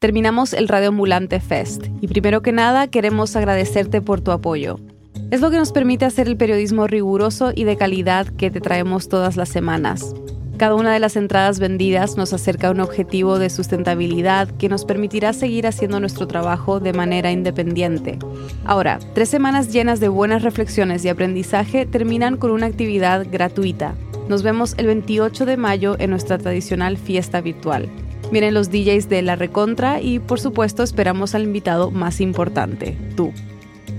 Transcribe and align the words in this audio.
terminamos 0.00 0.54
el 0.54 0.66
Radio 0.66 0.88
Ambulante 0.88 1.40
Fest 1.40 1.88
y 2.00 2.08
primero 2.08 2.40
que 2.40 2.52
nada 2.52 2.88
queremos 2.88 3.36
agradecerte 3.36 4.00
por 4.00 4.22
tu 4.22 4.30
apoyo. 4.30 4.80
Es 5.30 5.42
lo 5.42 5.50
que 5.50 5.58
nos 5.58 5.72
permite 5.72 6.06
hacer 6.06 6.26
el 6.26 6.38
periodismo 6.38 6.86
riguroso 6.86 7.52
y 7.54 7.64
de 7.64 7.76
calidad 7.76 8.26
que 8.26 8.50
te 8.50 8.62
traemos 8.62 9.10
todas 9.10 9.36
las 9.36 9.50
semanas. 9.50 10.14
Cada 10.56 10.74
una 10.74 10.94
de 10.94 11.00
las 11.00 11.16
entradas 11.16 11.58
vendidas 11.58 12.16
nos 12.16 12.32
acerca 12.32 12.68
a 12.68 12.70
un 12.70 12.80
objetivo 12.80 13.38
de 13.38 13.50
sustentabilidad 13.50 14.48
que 14.56 14.70
nos 14.70 14.86
permitirá 14.86 15.34
seguir 15.34 15.66
haciendo 15.66 16.00
nuestro 16.00 16.26
trabajo 16.26 16.80
de 16.80 16.94
manera 16.94 17.30
independiente. 17.30 18.18
Ahora, 18.64 19.00
tres 19.14 19.28
semanas 19.28 19.70
llenas 19.70 20.00
de 20.00 20.08
buenas 20.08 20.42
reflexiones 20.42 21.04
y 21.04 21.10
aprendizaje 21.10 21.84
terminan 21.84 22.38
con 22.38 22.52
una 22.52 22.66
actividad 22.66 23.26
gratuita. 23.30 23.94
Nos 24.30 24.42
vemos 24.42 24.74
el 24.78 24.86
28 24.86 25.44
de 25.44 25.58
mayo 25.58 25.96
en 25.98 26.08
nuestra 26.08 26.38
tradicional 26.38 26.96
fiesta 26.96 27.42
virtual. 27.42 27.90
Miren 28.30 28.54
los 28.54 28.70
DJs 28.70 29.08
de 29.08 29.22
La 29.22 29.34
Recontra 29.34 30.00
y 30.00 30.20
por 30.20 30.38
supuesto 30.38 30.84
esperamos 30.84 31.34
al 31.34 31.42
invitado 31.42 31.90
más 31.90 32.20
importante, 32.20 32.96
tú. 33.16 33.32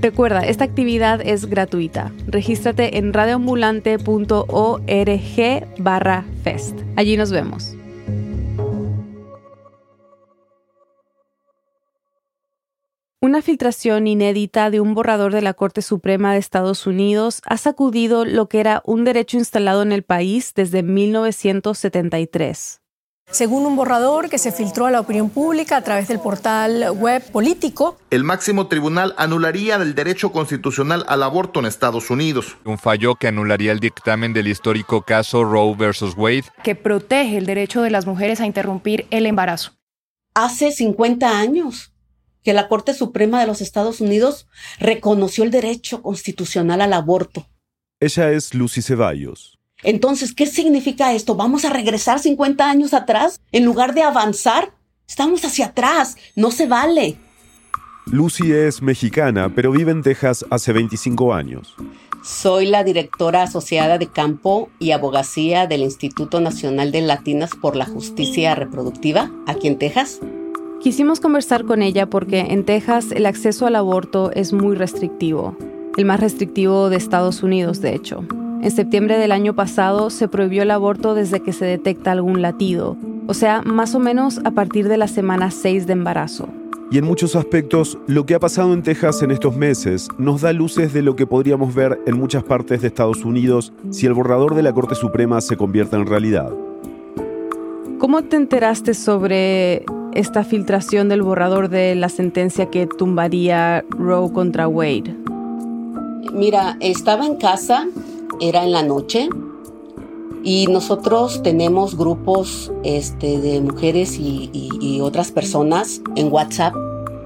Recuerda, 0.02 0.42
esta 0.42 0.64
actividad 0.64 1.20
es 1.22 1.48
gratuita. 1.48 2.14
Regístrate 2.28 2.98
en 2.98 3.12
radioambulante.org 3.14 5.68
barra 5.78 6.26
fest. 6.44 6.80
Allí 6.96 7.18
nos 7.18 7.32
vemos. 7.32 7.76
Una 13.24 13.44
filtración 13.44 14.08
inédita 14.08 14.72
de 14.72 14.80
un 14.80 14.96
borrador 14.96 15.32
de 15.34 15.44
la 15.44 15.54
Corte 15.54 15.84
Suprema 15.84 16.34
de 16.34 16.40
Estados 16.40 16.88
Unidos 16.88 17.44
ha 17.46 17.58
sacudido 17.58 18.26
lo 18.26 18.50
que 18.50 18.62
era 18.62 18.82
un 18.86 19.04
derecho 19.04 19.38
instalado 19.38 19.84
en 19.84 19.92
el 19.92 20.02
país 20.02 20.54
desde 20.56 20.82
1973 20.82 22.81
según 23.32 23.66
un 23.66 23.76
borrador 23.76 24.30
que 24.30 24.38
se 24.38 24.52
filtró 24.52 24.86
a 24.86 24.92
la 24.92 25.00
opinión 25.00 25.30
pública 25.30 25.78
a 25.78 25.84
través 25.84 26.08
del 26.08 26.20
portal 26.20 26.92
web 26.92 27.24
político. 27.32 27.98
El 28.10 28.24
máximo 28.24 28.68
tribunal 28.68 29.16
anularía 29.18 29.78
el 29.78 29.96
derecho 29.96 30.32
constitucional 30.32 31.06
al 31.08 31.24
aborto 31.24 31.60
en 31.60 31.66
Estados 31.66 32.10
Unidos. 32.10 32.58
Un 32.66 32.78
fallo 32.78 33.16
que 33.16 33.28
anularía 33.28 33.72
el 33.72 33.80
dictamen 33.80 34.34
del 34.34 34.48
histórico 34.48 35.04
caso 35.04 35.44
Roe 35.44 35.76
versus 35.76 36.14
Wade. 36.16 36.46
Que 36.64 36.76
protege 36.76 37.38
el 37.38 37.46
derecho 37.46 37.82
de 37.82 37.90
las 37.90 38.06
mujeres 38.06 38.42
a 38.42 38.46
interrumpir 38.46 39.08
el 39.10 39.26
embarazo. 39.26 39.72
Hace 40.34 40.72
50 40.72 41.40
años 41.40 41.94
que 42.44 42.54
la 42.54 42.68
Corte 42.68 42.94
Suprema 42.94 43.40
de 43.40 43.48
los 43.48 43.62
Estados 43.62 44.02
Unidos 44.02 44.48
reconoció 44.80 45.44
el 45.44 45.52
derecho 45.52 46.02
constitucional 46.02 46.82
al 46.82 46.94
aborto. 46.94 47.48
Ella 48.00 48.32
es 48.32 48.54
Lucy 48.54 48.82
Ceballos 48.82 49.61
entonces, 49.84 50.34
¿qué 50.34 50.46
significa 50.46 51.14
esto? 51.14 51.36
¿Vamos 51.36 51.66
a 51.66 51.70
regresar 51.70 52.20
50 52.20 52.70
años 52.70 52.94
atrás 52.94 53.40
en 53.52 53.66
lugar 53.66 53.94
de 53.94 54.04
avanzar? 54.04 54.74
Estamos 55.08 55.44
hacia 55.44 55.68
atrás, 55.68 56.18
no 56.36 56.52
se 56.52 56.68
vale. 56.68 57.18
Lucy 58.06 58.52
es 58.52 58.82
mexicana, 58.82 59.54
pero 59.54 59.72
vive 59.72 59.92
en 59.92 60.02
Texas 60.02 60.46
hace 60.50 60.74
25 60.74 61.34
años. 61.34 61.76
Soy 62.24 62.68
la 62.68 62.84
directora 62.84 63.44
asociada 63.44 63.98
de 63.98 64.08
campo 64.08 64.70
y 64.80 64.92
abogacía 64.92 65.66
del 65.66 65.82
Instituto 65.82 66.40
Nacional 66.40 66.92
de 66.92 67.02
Latinas 67.02 67.52
por 67.60 67.76
la 67.76 67.86
Justicia 67.86 68.54
Reproductiva, 68.54 69.32
aquí 69.48 69.68
en 69.68 69.80
Texas. 69.80 70.20
Quisimos 70.82 71.20
conversar 71.20 71.66
con 71.66 71.82
ella 71.82 72.08
porque 72.10 72.40
en 72.40 72.66
Texas 72.66 73.12
el 73.12 73.26
acceso 73.26 73.66
al 73.66 73.76
aborto 73.76 74.32
es 74.32 74.54
muy 74.54 74.76
restrictivo, 74.76 75.56
el 75.98 76.06
más 76.06 76.20
restrictivo 76.20 76.90
de 76.90 76.98
Estados 76.98 77.44
Unidos, 77.44 77.82
de 77.82 77.96
hecho. 77.96 78.24
En 78.62 78.70
septiembre 78.70 79.18
del 79.18 79.32
año 79.32 79.56
pasado 79.56 80.12
se 80.12 80.28
prohibió 80.28 80.62
el 80.62 80.70
aborto 80.70 81.16
desde 81.16 81.40
que 81.40 81.52
se 81.52 81.66
detecta 81.66 82.12
algún 82.12 82.44
latido, 82.44 82.96
o 83.26 83.34
sea, 83.34 83.64
más 83.64 83.96
o 83.96 84.00
menos 84.00 84.40
a 84.44 84.52
partir 84.52 84.88
de 84.88 84.98
la 84.98 85.08
semana 85.08 85.50
6 85.50 85.88
de 85.88 85.94
embarazo. 85.94 86.48
Y 86.92 87.00
en 87.00 87.06
muchos 87.06 87.36
aspectos, 87.36 87.98
lo 88.06 88.28
que 88.28 88.36
ha 88.36 88.40
pasado 88.40 88.72
en 88.74 88.84
Texas 88.84 89.24
en 89.24 89.32
estos 89.32 89.56
meses 89.56 90.10
nos 90.20 90.42
da 90.42 90.54
luces 90.54 90.94
de 90.94 91.02
lo 91.02 91.16
que 91.16 91.26
podríamos 91.26 91.74
ver 91.74 92.00
en 92.06 92.20
muchas 92.20 92.44
partes 92.44 92.82
de 92.82 92.90
Estados 92.90 93.26
Unidos 93.26 93.74
si 93.90 94.06
el 94.06 94.14
borrador 94.14 94.54
de 94.54 94.62
la 94.62 94.74
Corte 94.74 94.94
Suprema 94.94 95.42
se 95.42 95.58
convierte 95.58 95.96
en 95.96 96.06
realidad. 96.06 96.52
¿Cómo 97.98 98.22
te 98.22 98.36
enteraste 98.36 98.94
sobre 98.94 99.86
esta 100.14 100.44
filtración 100.44 101.10
del 101.10 101.24
borrador 101.24 101.70
de 101.70 101.96
la 101.96 102.10
sentencia 102.10 102.68
que 102.68 102.86
tumbaría 102.86 103.84
Roe 103.90 104.32
contra 104.32 104.68
Wade? 104.68 105.16
Mira, 106.34 106.78
estaba 106.80 107.26
en 107.26 107.38
casa 107.38 107.88
era 108.42 108.64
en 108.64 108.72
la 108.72 108.84
noche 108.84 109.30
y 110.44 110.68
nosotros 110.68 111.44
tenemos 111.44 111.96
grupos 111.96 112.72
este, 112.84 113.40
de 113.40 113.62
mujeres 113.62 114.18
y, 114.20 115.00
otras 115.02 115.32
personas 115.32 116.00
en 116.16 116.32
WhatsApp 116.32 116.76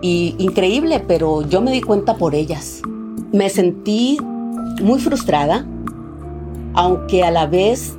y 0.02 0.34
increíble, 0.38 1.04
pero 1.06 1.42
yo 1.48 1.62
me 1.62 1.72
di 1.72 1.82
cuenta 1.82 2.16
por 2.16 2.34
ellas. 2.34 2.82
Me 3.34 3.50
sentí 3.50 4.18
muy 4.82 5.00
frustrada, 5.00 5.66
aunque 6.74 7.24
a 7.24 7.32
la 7.32 7.48
vez 7.48 7.98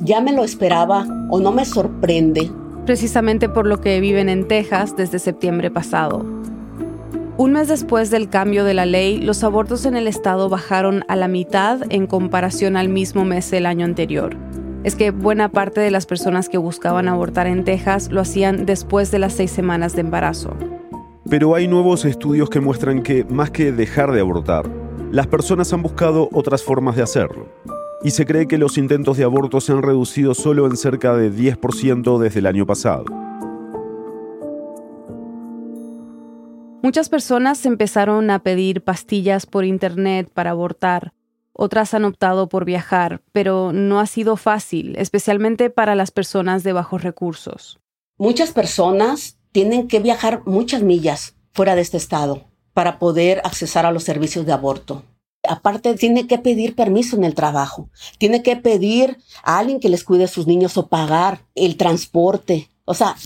ya 0.00 0.22
me 0.22 0.32
lo 0.32 0.42
esperaba 0.42 1.06
o 1.28 1.38
no 1.38 1.52
me 1.52 1.66
sorprende. 1.66 2.50
Precisamente 2.86 3.48
por 3.50 3.66
lo 3.66 3.80
que 3.80 4.00
viven 4.00 4.30
en 4.30 4.48
Texas 4.48 4.96
desde 4.96 5.18
septiembre 5.18 5.70
pasado. 5.70 6.24
Un 7.38 7.52
mes 7.52 7.68
después 7.68 8.10
del 8.10 8.28
cambio 8.28 8.64
de 8.64 8.74
la 8.74 8.84
ley, 8.84 9.20
los 9.20 9.44
abortos 9.44 9.86
en 9.86 9.94
el 9.94 10.08
estado 10.08 10.48
bajaron 10.48 11.04
a 11.06 11.14
la 11.14 11.28
mitad 11.28 11.82
en 11.88 12.08
comparación 12.08 12.76
al 12.76 12.88
mismo 12.88 13.24
mes 13.24 13.48
del 13.52 13.66
año 13.66 13.84
anterior. 13.84 14.36
Es 14.82 14.96
que 14.96 15.12
buena 15.12 15.48
parte 15.48 15.80
de 15.80 15.92
las 15.92 16.04
personas 16.04 16.48
que 16.48 16.58
buscaban 16.58 17.06
abortar 17.06 17.46
en 17.46 17.62
Texas 17.62 18.10
lo 18.10 18.22
hacían 18.22 18.66
después 18.66 19.12
de 19.12 19.20
las 19.20 19.34
seis 19.34 19.52
semanas 19.52 19.94
de 19.94 20.00
embarazo. 20.00 20.56
Pero 21.30 21.54
hay 21.54 21.68
nuevos 21.68 22.04
estudios 22.06 22.50
que 22.50 22.58
muestran 22.58 23.04
que, 23.04 23.24
más 23.26 23.52
que 23.52 23.70
dejar 23.70 24.10
de 24.10 24.18
abortar, 24.18 24.68
las 25.12 25.28
personas 25.28 25.72
han 25.72 25.82
buscado 25.82 26.28
otras 26.32 26.64
formas 26.64 26.96
de 26.96 27.04
hacerlo. 27.04 27.46
Y 28.02 28.10
se 28.10 28.26
cree 28.26 28.48
que 28.48 28.58
los 28.58 28.76
intentos 28.78 29.16
de 29.16 29.22
aborto 29.22 29.60
se 29.60 29.70
han 29.70 29.82
reducido 29.82 30.34
solo 30.34 30.66
en 30.66 30.76
cerca 30.76 31.14
de 31.14 31.32
10% 31.32 32.18
desde 32.18 32.40
el 32.40 32.46
año 32.46 32.66
pasado. 32.66 33.04
Muchas 36.80 37.08
personas 37.08 37.66
empezaron 37.66 38.30
a 38.30 38.38
pedir 38.44 38.84
pastillas 38.84 39.46
por 39.46 39.64
Internet 39.64 40.30
para 40.32 40.50
abortar. 40.50 41.12
Otras 41.52 41.92
han 41.92 42.04
optado 42.04 42.48
por 42.48 42.64
viajar, 42.64 43.20
pero 43.32 43.72
no 43.72 43.98
ha 43.98 44.06
sido 44.06 44.36
fácil, 44.36 44.94
especialmente 44.96 45.70
para 45.70 45.96
las 45.96 46.12
personas 46.12 46.62
de 46.62 46.72
bajos 46.72 47.02
recursos. 47.02 47.80
Muchas 48.16 48.52
personas 48.52 49.38
tienen 49.50 49.88
que 49.88 49.98
viajar 49.98 50.42
muchas 50.46 50.82
millas 50.82 51.34
fuera 51.52 51.74
de 51.74 51.80
este 51.80 51.96
estado 51.96 52.44
para 52.74 53.00
poder 53.00 53.40
accesar 53.42 53.84
a 53.84 53.90
los 53.90 54.04
servicios 54.04 54.46
de 54.46 54.52
aborto. 54.52 55.02
Aparte, 55.48 55.94
tiene 55.94 56.28
que 56.28 56.38
pedir 56.38 56.76
permiso 56.76 57.16
en 57.16 57.24
el 57.24 57.34
trabajo, 57.34 57.90
tiene 58.18 58.42
que 58.44 58.54
pedir 58.54 59.18
a 59.42 59.58
alguien 59.58 59.80
que 59.80 59.88
les 59.88 60.04
cuide 60.04 60.24
a 60.24 60.28
sus 60.28 60.46
niños 60.46 60.76
o 60.76 60.86
pagar 60.86 61.40
el 61.56 61.76
transporte. 61.76 62.68
O 62.84 62.94
sea, 62.94 63.16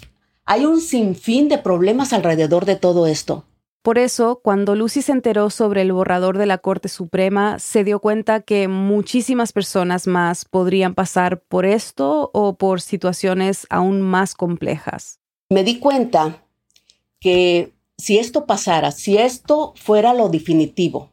hay 0.46 0.64
un 0.64 0.80
sinfín 0.80 1.48
de 1.48 1.58
problemas 1.58 2.12
alrededor 2.12 2.64
de 2.64 2.76
todo 2.76 3.06
esto. 3.06 3.44
Por 3.82 3.98
eso, 3.98 4.40
cuando 4.44 4.76
Lucy 4.76 5.02
se 5.02 5.10
enteró 5.10 5.50
sobre 5.50 5.82
el 5.82 5.92
borrador 5.92 6.38
de 6.38 6.46
la 6.46 6.58
Corte 6.58 6.88
Suprema, 6.88 7.58
se 7.58 7.82
dio 7.82 7.98
cuenta 7.98 8.40
que 8.40 8.68
muchísimas 8.68 9.52
personas 9.52 10.06
más 10.06 10.44
podrían 10.44 10.94
pasar 10.94 11.42
por 11.42 11.66
esto 11.66 12.30
o 12.32 12.56
por 12.56 12.80
situaciones 12.80 13.66
aún 13.70 14.00
más 14.00 14.36
complejas. 14.36 15.18
Me 15.50 15.64
di 15.64 15.80
cuenta 15.80 16.44
que 17.18 17.72
si 17.98 18.18
esto 18.18 18.46
pasara, 18.46 18.92
si 18.92 19.18
esto 19.18 19.74
fuera 19.76 20.14
lo 20.14 20.28
definitivo, 20.28 21.10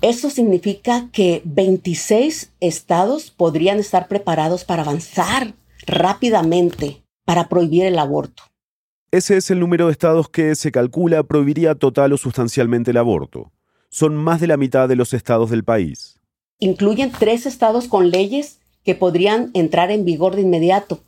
eso 0.00 0.30
significa 0.30 1.10
que 1.12 1.42
26 1.44 2.54
estados 2.60 3.30
podrían 3.30 3.78
estar 3.78 4.08
preparados 4.08 4.64
para 4.64 4.82
avanzar 4.82 5.54
rápidamente 5.86 7.02
para 7.26 7.48
prohibir 7.48 7.84
el 7.84 7.98
aborto. 7.98 8.42
Ese 9.10 9.36
es 9.36 9.50
el 9.50 9.60
número 9.60 9.86
de 9.86 9.92
estados 9.92 10.28
que 10.28 10.54
se 10.56 10.72
calcula 10.72 11.22
prohibiría 11.22 11.74
total 11.74 12.12
o 12.12 12.16
sustancialmente 12.16 12.90
el 12.90 12.96
aborto. 12.96 13.52
Son 13.88 14.16
más 14.16 14.40
de 14.40 14.48
la 14.48 14.56
mitad 14.56 14.88
de 14.88 14.96
los 14.96 15.14
estados 15.14 15.50
del 15.50 15.64
país. 15.64 16.18
Incluyen 16.58 17.12
tres 17.12 17.46
estados 17.46 17.86
con 17.86 18.10
leyes 18.10 18.58
que 18.84 18.94
podrían 18.94 19.50
entrar 19.54 19.90
en 19.90 20.04
vigor 20.04 20.34
de 20.34 20.42
inmediato. 20.42 21.00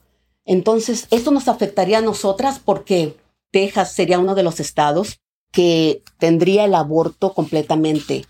Entonces, 0.44 1.06
esto 1.10 1.30
nos 1.30 1.48
afectaría 1.48 1.98
a 1.98 2.02
nosotras 2.02 2.60
porque 2.64 3.16
Texas 3.50 3.92
sería 3.92 4.18
uno 4.18 4.34
de 4.34 4.42
los 4.42 4.60
estados 4.60 5.20
que 5.52 6.02
tendría 6.18 6.64
el 6.64 6.74
aborto 6.74 7.34
completamente 7.34 8.26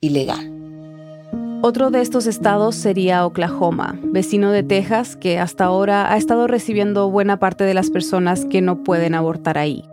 ilegal. 0.00 0.89
Otro 1.62 1.90
de 1.90 2.00
estos 2.00 2.26
estados 2.26 2.74
sería 2.74 3.26
Oklahoma, 3.26 3.98
vecino 4.02 4.50
de 4.50 4.62
Texas, 4.62 5.14
que 5.14 5.38
hasta 5.38 5.64
ahora 5.64 6.10
ha 6.10 6.16
estado 6.16 6.46
recibiendo 6.46 7.10
buena 7.10 7.38
parte 7.38 7.64
de 7.64 7.74
las 7.74 7.90
personas 7.90 8.46
que 8.46 8.62
no 8.62 8.82
pueden 8.82 9.14
abortar 9.14 9.58
ahí. 9.58 9.84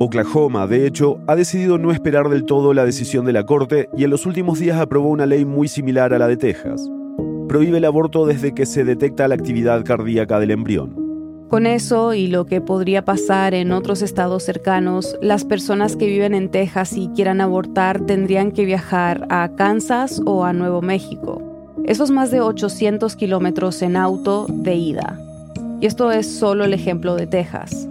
Oklahoma, 0.00 0.66
de 0.66 0.86
hecho, 0.86 1.20
ha 1.26 1.34
decidido 1.34 1.78
no 1.78 1.92
esperar 1.92 2.28
del 2.28 2.44
todo 2.44 2.74
la 2.74 2.84
decisión 2.84 3.24
de 3.24 3.32
la 3.32 3.46
Corte 3.46 3.88
y 3.96 4.04
en 4.04 4.10
los 4.10 4.26
últimos 4.26 4.58
días 4.58 4.78
aprobó 4.78 5.08
una 5.08 5.24
ley 5.24 5.46
muy 5.46 5.66
similar 5.66 6.12
a 6.12 6.18
la 6.18 6.28
de 6.28 6.36
Texas. 6.36 6.90
Prohíbe 7.48 7.78
el 7.78 7.86
aborto 7.86 8.26
desde 8.26 8.52
que 8.52 8.66
se 8.66 8.84
detecta 8.84 9.26
la 9.26 9.34
actividad 9.34 9.82
cardíaca 9.82 10.38
del 10.40 10.50
embrión. 10.50 11.03
Con 11.54 11.68
eso 11.68 12.14
y 12.14 12.26
lo 12.26 12.46
que 12.46 12.60
podría 12.60 13.04
pasar 13.04 13.54
en 13.54 13.70
otros 13.70 14.02
estados 14.02 14.42
cercanos, 14.42 15.16
las 15.22 15.44
personas 15.44 15.94
que 15.94 16.06
viven 16.06 16.34
en 16.34 16.50
Texas 16.50 16.94
y 16.96 17.06
quieran 17.14 17.40
abortar 17.40 18.00
tendrían 18.00 18.50
que 18.50 18.64
viajar 18.64 19.24
a 19.30 19.48
Kansas 19.54 20.20
o 20.26 20.44
a 20.44 20.52
Nuevo 20.52 20.82
México. 20.82 21.40
Esos 21.84 22.10
más 22.10 22.32
de 22.32 22.40
800 22.40 23.14
kilómetros 23.14 23.82
en 23.82 23.94
auto 23.96 24.46
de 24.48 24.74
ida. 24.74 25.16
Y 25.80 25.86
esto 25.86 26.10
es 26.10 26.26
solo 26.26 26.64
el 26.64 26.74
ejemplo 26.74 27.14
de 27.14 27.28
Texas. 27.28 27.86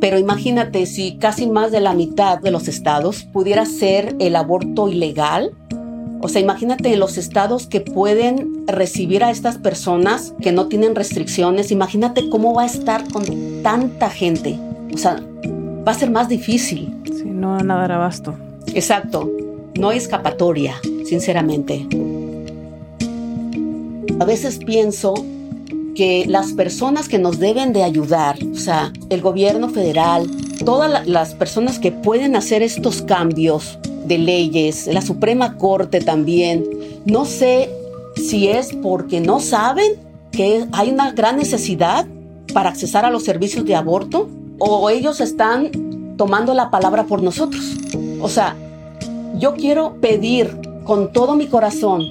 Pero 0.00 0.18
imagínate 0.18 0.86
si 0.86 1.18
casi 1.18 1.46
más 1.46 1.72
de 1.72 1.82
la 1.82 1.92
mitad 1.92 2.40
de 2.40 2.52
los 2.52 2.68
estados 2.68 3.24
pudiera 3.24 3.66
ser 3.66 4.16
el 4.18 4.34
aborto 4.34 4.88
ilegal 4.88 5.52
o 6.24 6.28
sea, 6.30 6.40
imagínate 6.40 6.96
los 6.96 7.18
estados 7.18 7.66
que 7.66 7.82
pueden 7.82 8.66
recibir 8.66 9.22
a 9.22 9.30
estas 9.30 9.58
personas 9.58 10.32
que 10.40 10.52
no 10.52 10.68
tienen 10.68 10.94
restricciones. 10.94 11.70
Imagínate 11.70 12.30
cómo 12.30 12.54
va 12.54 12.62
a 12.62 12.66
estar 12.66 13.06
con 13.12 13.62
tanta 13.62 14.08
gente. 14.08 14.58
O 14.94 14.96
sea, 14.96 15.22
va 15.86 15.92
a 15.92 15.94
ser 15.94 16.10
más 16.10 16.30
difícil. 16.30 16.98
Sí, 17.04 17.24
no 17.26 17.50
van 17.50 17.70
a 17.70 17.76
dar 17.76 17.92
abasto. 17.92 18.34
Exacto. 18.72 19.30
No 19.78 19.90
hay 19.90 19.98
escapatoria, 19.98 20.76
sinceramente. 21.06 21.86
A 24.18 24.24
veces 24.24 24.60
pienso 24.64 25.12
que 25.94 26.24
las 26.26 26.54
personas 26.54 27.06
que 27.06 27.18
nos 27.18 27.38
deben 27.38 27.74
de 27.74 27.82
ayudar, 27.82 28.38
o 28.50 28.56
sea, 28.56 28.94
el 29.10 29.20
gobierno 29.20 29.68
federal, 29.68 30.26
todas 30.64 31.06
las 31.06 31.34
personas 31.34 31.78
que 31.78 31.92
pueden 31.92 32.34
hacer 32.34 32.62
estos 32.62 33.02
cambios, 33.02 33.78
de 34.04 34.18
leyes, 34.18 34.86
la 34.86 35.02
Suprema 35.02 35.56
Corte 35.56 36.00
también. 36.00 36.64
No 37.04 37.24
sé 37.24 37.70
si 38.16 38.48
es 38.48 38.74
porque 38.82 39.20
no 39.20 39.40
saben 39.40 39.92
que 40.30 40.66
hay 40.72 40.90
una 40.90 41.12
gran 41.12 41.36
necesidad 41.36 42.06
para 42.52 42.70
accesar 42.70 43.04
a 43.04 43.10
los 43.10 43.24
servicios 43.24 43.64
de 43.64 43.74
aborto 43.74 44.28
o 44.58 44.90
ellos 44.90 45.20
están 45.20 45.70
tomando 46.16 46.54
la 46.54 46.70
palabra 46.70 47.04
por 47.04 47.22
nosotros. 47.22 47.76
O 48.20 48.28
sea, 48.28 48.56
yo 49.38 49.54
quiero 49.54 49.96
pedir 50.00 50.56
con 50.84 51.12
todo 51.12 51.34
mi 51.34 51.46
corazón 51.46 52.04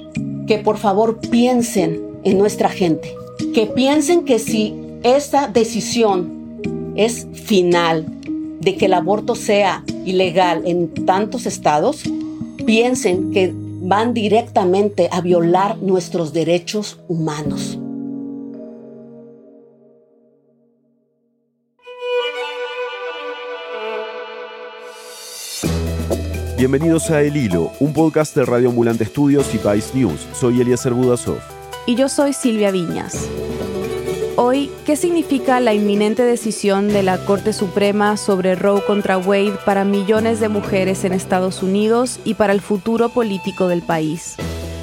que 0.46 0.58
por 0.58 0.76
favor 0.76 1.18
piensen 1.18 2.02
en 2.24 2.38
nuestra 2.38 2.68
gente, 2.68 3.14
que 3.54 3.66
piensen 3.66 4.24
que 4.24 4.38
si 4.38 4.74
esta 5.02 5.48
decisión 5.48 6.92
es 6.96 7.26
final, 7.32 8.06
de 8.60 8.76
que 8.76 8.86
el 8.86 8.94
aborto 8.94 9.34
sea 9.34 9.84
ilegal 10.04 10.62
en 10.66 11.06
tantos 11.06 11.46
estados, 11.46 12.02
piensen 12.64 13.32
que 13.32 13.52
van 13.54 14.14
directamente 14.14 15.08
a 15.12 15.20
violar 15.20 15.78
nuestros 15.78 16.32
derechos 16.32 16.98
humanos. 17.08 17.78
Bienvenidos 26.56 27.10
a 27.10 27.20
El 27.20 27.36
Hilo, 27.36 27.72
un 27.78 27.92
podcast 27.92 28.34
de 28.34 28.46
Radio 28.46 28.70
Ambulante 28.70 29.04
Estudios 29.04 29.54
y 29.54 29.58
País 29.58 29.90
News. 29.94 30.26
Soy 30.32 30.62
Eliezer 30.62 30.94
Budasov. 30.94 31.38
Y 31.84 31.94
yo 31.94 32.08
soy 32.08 32.32
Silvia 32.32 32.70
Viñas. 32.70 33.28
Hoy, 34.36 34.68
¿qué 34.84 34.96
significa 34.96 35.60
la 35.60 35.74
inminente 35.74 36.24
decisión 36.24 36.88
de 36.88 37.04
la 37.04 37.24
Corte 37.24 37.52
Suprema 37.52 38.16
sobre 38.16 38.56
Roe 38.56 38.82
contra 38.84 39.16
Wade 39.16 39.58
para 39.64 39.84
millones 39.84 40.40
de 40.40 40.48
mujeres 40.48 41.04
en 41.04 41.12
Estados 41.12 41.62
Unidos 41.62 42.18
y 42.24 42.34
para 42.34 42.52
el 42.52 42.60
futuro 42.60 43.10
político 43.10 43.68
del 43.68 43.82
país? 43.82 44.34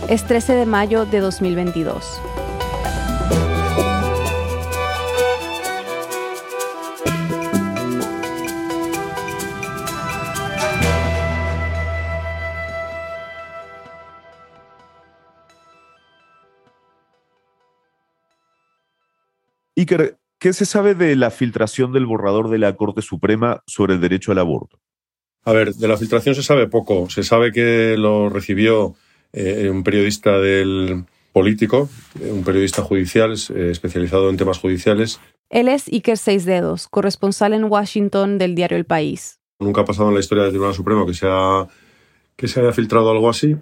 Es 0.07 0.25
13 0.25 0.53
de 0.53 0.65
mayo 0.65 1.05
de 1.05 1.19
2022. 1.19 2.21
Iker, 19.81 20.19
¿qué 20.39 20.53
se 20.53 20.65
sabe 20.65 20.93
de 20.93 21.15
la 21.15 21.31
filtración 21.31 21.91
del 21.91 22.05
borrador 22.05 22.49
de 22.49 22.59
la 22.59 22.75
Corte 22.75 23.01
Suprema 23.01 23.63
sobre 23.65 23.95
el 23.95 24.01
derecho 24.01 24.31
al 24.31 24.37
aborto? 24.37 24.79
A 25.43 25.53
ver, 25.53 25.73
de 25.73 25.87
la 25.87 25.97
filtración 25.97 26.35
se 26.35 26.43
sabe 26.43 26.67
poco. 26.67 27.09
Se 27.09 27.23
sabe 27.23 27.51
que 27.51 27.95
lo 27.97 28.29
recibió 28.29 28.93
eh, 29.33 29.69
un 29.71 29.83
periodista 29.83 30.39
del 30.39 31.05
político, 31.33 31.89
eh, 32.21 32.31
un 32.31 32.43
periodista 32.43 32.83
judicial 32.83 33.33
eh, 33.33 33.69
especializado 33.71 34.29
en 34.29 34.37
temas 34.37 34.59
judiciales. 34.59 35.19
Él 35.49 35.67
es 35.67 35.87
Iker 35.87 36.17
Seis 36.17 36.45
Dedos, 36.45 36.87
corresponsal 36.87 37.53
en 37.53 37.63
Washington 37.63 38.37
del 38.37 38.53
diario 38.53 38.77
El 38.77 38.85
País. 38.85 39.39
Nunca 39.59 39.81
ha 39.81 39.85
pasado 39.85 40.09
en 40.09 40.13
la 40.13 40.19
historia 40.19 40.43
del 40.43 40.51
Tribunal 40.51 40.75
Supremo 40.75 41.05
que 41.07 41.13
que 42.35 42.47
se 42.47 42.59
haya 42.59 42.71
filtrado 42.71 43.09
algo 43.09 43.29
así. 43.29 43.57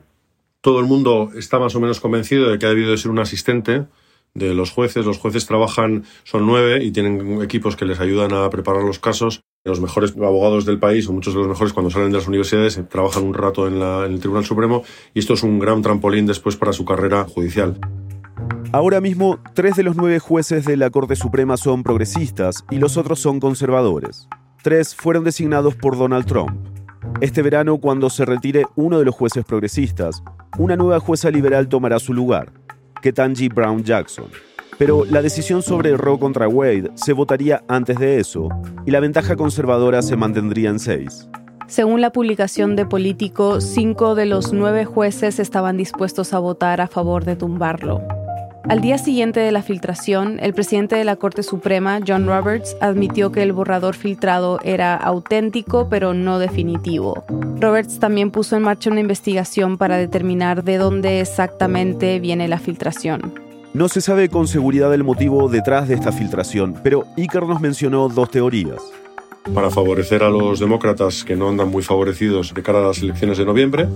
Todo 0.62 0.82
el 0.82 0.86
mundo 0.86 1.32
está 1.36 1.60
más 1.60 1.76
o 1.76 1.80
menos 1.80 2.02
convencido 2.02 2.50
de 2.50 2.60
que 2.60 2.66
ha 2.66 2.70
debido 2.70 2.92
de 2.92 2.98
ser 2.98 3.10
un 3.10 3.20
asistente 3.20 3.86
de 4.34 4.54
los 4.54 4.72
jueces. 4.72 5.06
Los 5.06 5.18
jueces 5.18 5.46
trabajan, 5.46 6.04
son 6.24 6.46
nueve 6.46 6.84
y 6.84 6.92
tienen 6.92 7.42
equipos 7.42 7.76
que 7.76 7.86
les 7.86 8.00
ayudan 8.00 8.34
a 8.34 8.50
preparar 8.50 8.84
los 8.84 9.00
casos. 9.00 9.42
Los 9.66 9.82
mejores 9.82 10.16
abogados 10.16 10.66
del 10.66 10.80
país, 10.80 11.08
o 11.10 11.14
muchos 11.14 11.34
de 11.34 11.40
los 11.40 11.50
mejores 11.50 11.74
cuando 11.74 11.90
salen 11.90 12.12
de 12.12 12.18
las 12.18 12.28
universidades, 12.28 12.78
eh, 12.78 12.84
trabajan 12.84 13.24
un 13.24 13.34
rato 13.34 13.68
en, 13.68 13.82
en 13.82 14.14
el 14.14 14.20
Tribunal 14.20 14.46
Supremo 14.46 14.84
y 15.14 15.20
esto 15.20 15.34
es 15.34 15.44
un 15.44 15.60
gran 15.60 15.82
trampolín 15.82 16.26
después 16.26 16.56
para 16.56 16.72
su 16.72 16.86
carrera 16.86 17.26
judicial. 17.26 17.78
Ahora 18.72 19.02
mismo, 19.02 19.40
tres 19.56 19.76
de 19.76 19.84
los 19.84 19.96
nueve 19.96 20.20
jueces 20.20 20.64
de 20.66 20.78
la 20.78 20.90
Corte 20.90 21.16
Suprema 21.16 21.58
son 21.58 21.84
progresistas 21.84 22.64
y 22.70 22.78
los 22.78 22.98
otros 22.98 23.20
son 23.20 23.40
conservadores. 23.40 24.30
Tres 24.62 24.96
fueron 24.96 25.24
designados 25.24 25.76
por 25.76 25.98
Donald 25.98 26.26
Trump. 26.26 26.52
Este 27.22 27.42
verano, 27.42 27.80
cuando 27.80 28.10
se 28.10 28.26
retire 28.26 28.66
uno 28.76 29.00
de 29.00 29.06
los 29.06 29.16
jueces 29.16 29.44
progresistas, 29.44 30.22
una 30.58 30.76
nueva 30.76 31.00
jueza 31.00 31.32
liberal 31.32 31.68
tomará 31.68 32.00
su 32.00 32.14
lugar. 32.14 32.54
Ketanji 33.02 33.50
Brown 33.50 33.84
Jackson. 33.84 34.26
Pero 34.78 35.04
la 35.06 35.22
decisión 35.22 35.62
sobre 35.62 35.98
Roe 35.98 36.20
contra 36.20 36.48
Wade 36.48 36.92
se 36.96 37.14
votaría 37.14 37.64
antes 37.68 38.00
de 38.00 38.20
eso 38.20 38.50
y 38.86 38.92
la 38.92 39.00
ventaja 39.00 39.36
conservadora 39.36 40.02
se 40.02 40.16
mantendría 40.16 40.70
en 40.70 40.80
seis. 40.80 41.28
Según 41.68 42.02
la 42.02 42.12
publicación 42.12 42.76
de 42.76 42.86
Político, 42.86 43.62
cinco 43.62 44.16
de 44.16 44.26
los 44.26 44.54
nueve 44.54 44.86
jueces 44.86 45.40
estaban 45.40 45.78
dispuestos 45.78 46.34
a 46.34 46.40
votar 46.40 46.82
a 46.82 46.88
favor 46.88 47.26
de 47.26 47.36
tumbarlo. 47.36 48.02
Al 48.68 48.82
día 48.82 48.98
siguiente 48.98 49.40
de 49.40 49.52
la 49.52 49.64
filtración, 49.64 50.40
el 50.42 50.54
presidente 50.54 50.96
de 50.96 51.04
la 51.04 51.16
Corte 51.16 51.44
Suprema, 51.44 52.00
John 52.06 52.28
Roberts, 52.28 52.76
admitió 52.82 53.32
que 53.32 53.42
el 53.42 53.54
borrador 53.54 53.96
filtrado 53.96 54.60
era 54.64 54.96
auténtico 54.96 55.88
pero 55.90 56.14
no 56.14 56.40
definitivo. 56.40 57.24
Roberts 57.60 58.00
también 58.00 58.32
puso 58.32 58.58
en 58.58 58.64
marcha 58.64 58.92
una 58.92 59.00
investigación 59.00 59.78
para 59.78 59.98
determinar 59.98 60.64
de 60.64 60.78
dónde 60.78 61.22
exactamente 61.22 62.20
viene 62.20 62.48
la 62.48 62.60
filtración. 62.60 63.34
No 63.74 63.88
se 63.88 64.02
sabe 64.02 64.30
con 64.30 64.48
seguridad 64.48 64.94
el 64.94 65.04
motivo 65.04 65.48
detrás 65.48 65.88
de 65.88 65.96
esta 65.96 66.12
filtración, 66.12 66.76
pero 66.84 67.06
Iker 67.18 67.44
nos 67.44 67.62
mencionó 67.62 68.10
dos 68.10 68.30
teorías 68.30 68.82
para 69.54 69.70
favorecer 69.70 70.22
a 70.24 70.30
los 70.30 70.60
demócratas 70.60 71.24
que 71.24 71.36
no 71.36 71.50
andan 71.50 71.70
muy 71.70 71.82
favorecidos 71.82 72.54
de 72.54 72.62
cara 72.62 72.80
a 72.80 72.88
las 72.88 73.00
elecciones 73.02 73.38
de 73.38 73.46
noviembre 73.46 73.88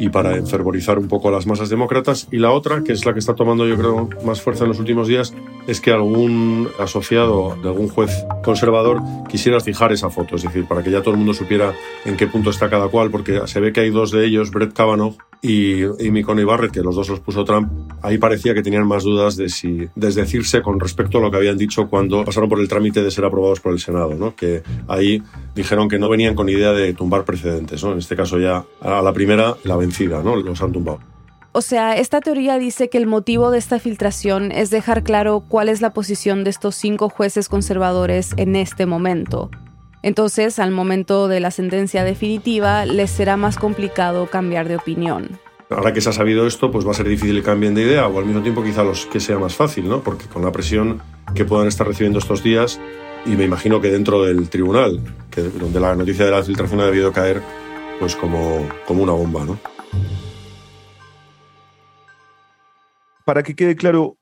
y 0.00 0.08
para 0.08 0.36
enfervorizar 0.36 0.98
un 0.98 1.08
poco 1.08 1.28
a 1.28 1.30
las 1.30 1.46
masas 1.46 1.68
demócratas. 1.68 2.26
Y 2.32 2.38
la 2.38 2.50
otra, 2.50 2.82
que 2.82 2.92
es 2.92 3.04
la 3.04 3.12
que 3.12 3.18
está 3.18 3.34
tomando 3.34 3.68
yo 3.68 3.76
creo 3.76 4.08
más 4.24 4.40
fuerza 4.40 4.64
en 4.64 4.70
los 4.70 4.80
últimos 4.80 5.06
días, 5.06 5.34
es 5.66 5.80
que 5.80 5.92
algún 5.92 6.68
asociado 6.78 7.56
de 7.62 7.68
algún 7.68 7.88
juez 7.88 8.10
conservador 8.42 9.00
quisiera 9.28 9.60
fijar 9.60 9.92
esa 9.92 10.08
foto, 10.08 10.36
es 10.36 10.42
decir, 10.42 10.66
para 10.66 10.82
que 10.82 10.90
ya 10.90 11.02
todo 11.02 11.12
el 11.12 11.18
mundo 11.18 11.34
supiera 11.34 11.74
en 12.06 12.16
qué 12.16 12.26
punto 12.26 12.50
está 12.50 12.70
cada 12.70 12.88
cual, 12.88 13.10
porque 13.10 13.40
se 13.46 13.60
ve 13.60 13.72
que 13.72 13.80
hay 13.80 13.90
dos 13.90 14.10
de 14.10 14.24
ellos, 14.24 14.50
Brett 14.50 14.72
Kavanaugh 14.72 15.16
y 15.42 15.84
Amy 15.84 16.22
Coney 16.22 16.44
Barrett, 16.44 16.72
que 16.72 16.80
los 16.80 16.94
dos 16.94 17.08
los 17.08 17.20
puso 17.20 17.44
Trump, 17.44 17.70
ahí 18.02 18.18
parecía 18.18 18.54
que 18.54 18.62
tenían 18.62 18.86
más 18.86 19.04
dudas 19.04 19.36
de 19.36 19.48
si 19.48 19.88
desdecirse 19.94 20.60
con 20.60 20.78
respecto 20.78 21.18
a 21.18 21.20
lo 21.20 21.30
que 21.30 21.38
habían 21.38 21.56
dicho 21.56 21.88
cuando 21.88 22.24
pasaron 22.24 22.48
por 22.48 22.60
el 22.60 22.68
trámite 22.68 23.02
de 23.02 23.10
ser 23.10 23.24
aprobados 23.24 23.60
por 23.60 23.72
el 23.72 23.78
Senado, 23.78 24.14
¿no? 24.14 24.34
que 24.34 24.62
ahí 24.88 25.22
dijeron 25.54 25.88
que 25.88 25.98
no 25.98 26.08
venían 26.08 26.34
con 26.34 26.48
idea 26.48 26.72
de 26.72 26.92
tumbar 26.92 27.24
precedentes. 27.24 27.82
¿no? 27.82 27.92
En 27.92 27.98
este 27.98 28.16
caso 28.16 28.38
ya 28.38 28.64
a 28.80 29.02
la 29.02 29.12
primera 29.12 29.56
la 29.64 29.76
los 29.98 30.62
han 30.62 30.72
tumbado. 30.72 31.00
O 31.52 31.62
sea, 31.62 31.96
esta 31.96 32.20
teoría 32.20 32.58
dice 32.58 32.88
que 32.88 32.98
el 32.98 33.08
motivo 33.08 33.50
de 33.50 33.58
esta 33.58 33.80
filtración 33.80 34.52
es 34.52 34.70
dejar 34.70 35.02
claro 35.02 35.42
cuál 35.48 35.68
es 35.68 35.80
la 35.80 35.92
posición 35.92 36.44
de 36.44 36.50
estos 36.50 36.76
cinco 36.76 37.08
jueces 37.08 37.48
conservadores 37.48 38.34
en 38.36 38.54
este 38.54 38.86
momento. 38.86 39.50
Entonces, 40.02 40.60
al 40.60 40.70
momento 40.70 41.26
de 41.26 41.40
la 41.40 41.50
sentencia 41.50 42.04
definitiva, 42.04 42.86
les 42.86 43.10
será 43.10 43.36
más 43.36 43.58
complicado 43.58 44.26
cambiar 44.26 44.68
de 44.68 44.76
opinión. 44.76 45.40
Ahora 45.70 45.92
que 45.92 46.00
se 46.00 46.08
ha 46.08 46.12
sabido 46.12 46.46
esto, 46.46 46.70
pues 46.70 46.86
va 46.86 46.92
a 46.92 46.94
ser 46.94 47.08
difícil 47.08 47.36
que 47.36 47.42
cambien 47.42 47.74
de 47.74 47.82
idea, 47.82 48.06
o 48.06 48.18
al 48.18 48.24
mismo 48.26 48.42
tiempo 48.42 48.62
quizá 48.62 48.82
los 48.82 49.06
que 49.06 49.20
sea 49.20 49.38
más 49.38 49.54
fácil, 49.54 49.88
¿no? 49.88 50.02
Porque 50.02 50.26
con 50.26 50.44
la 50.44 50.52
presión 50.52 51.02
que 51.34 51.44
puedan 51.44 51.66
estar 51.68 51.86
recibiendo 51.86 52.18
estos 52.18 52.42
días, 52.42 52.80
y 53.26 53.30
me 53.30 53.44
imagino 53.44 53.80
que 53.80 53.90
dentro 53.90 54.24
del 54.24 54.48
tribunal, 54.48 55.00
que, 55.30 55.42
donde 55.42 55.80
la 55.80 55.94
noticia 55.94 56.24
de 56.24 56.30
la 56.30 56.42
filtración 56.42 56.80
ha 56.80 56.86
debido 56.86 57.12
caer 57.12 57.42
pues 57.98 58.16
como, 58.16 58.66
como 58.86 59.02
una 59.02 59.12
bomba, 59.12 59.44
¿no? 59.44 59.58
Para 63.24 63.42
que 63.42 63.54
quede 63.54 63.76
claro, 63.76 64.16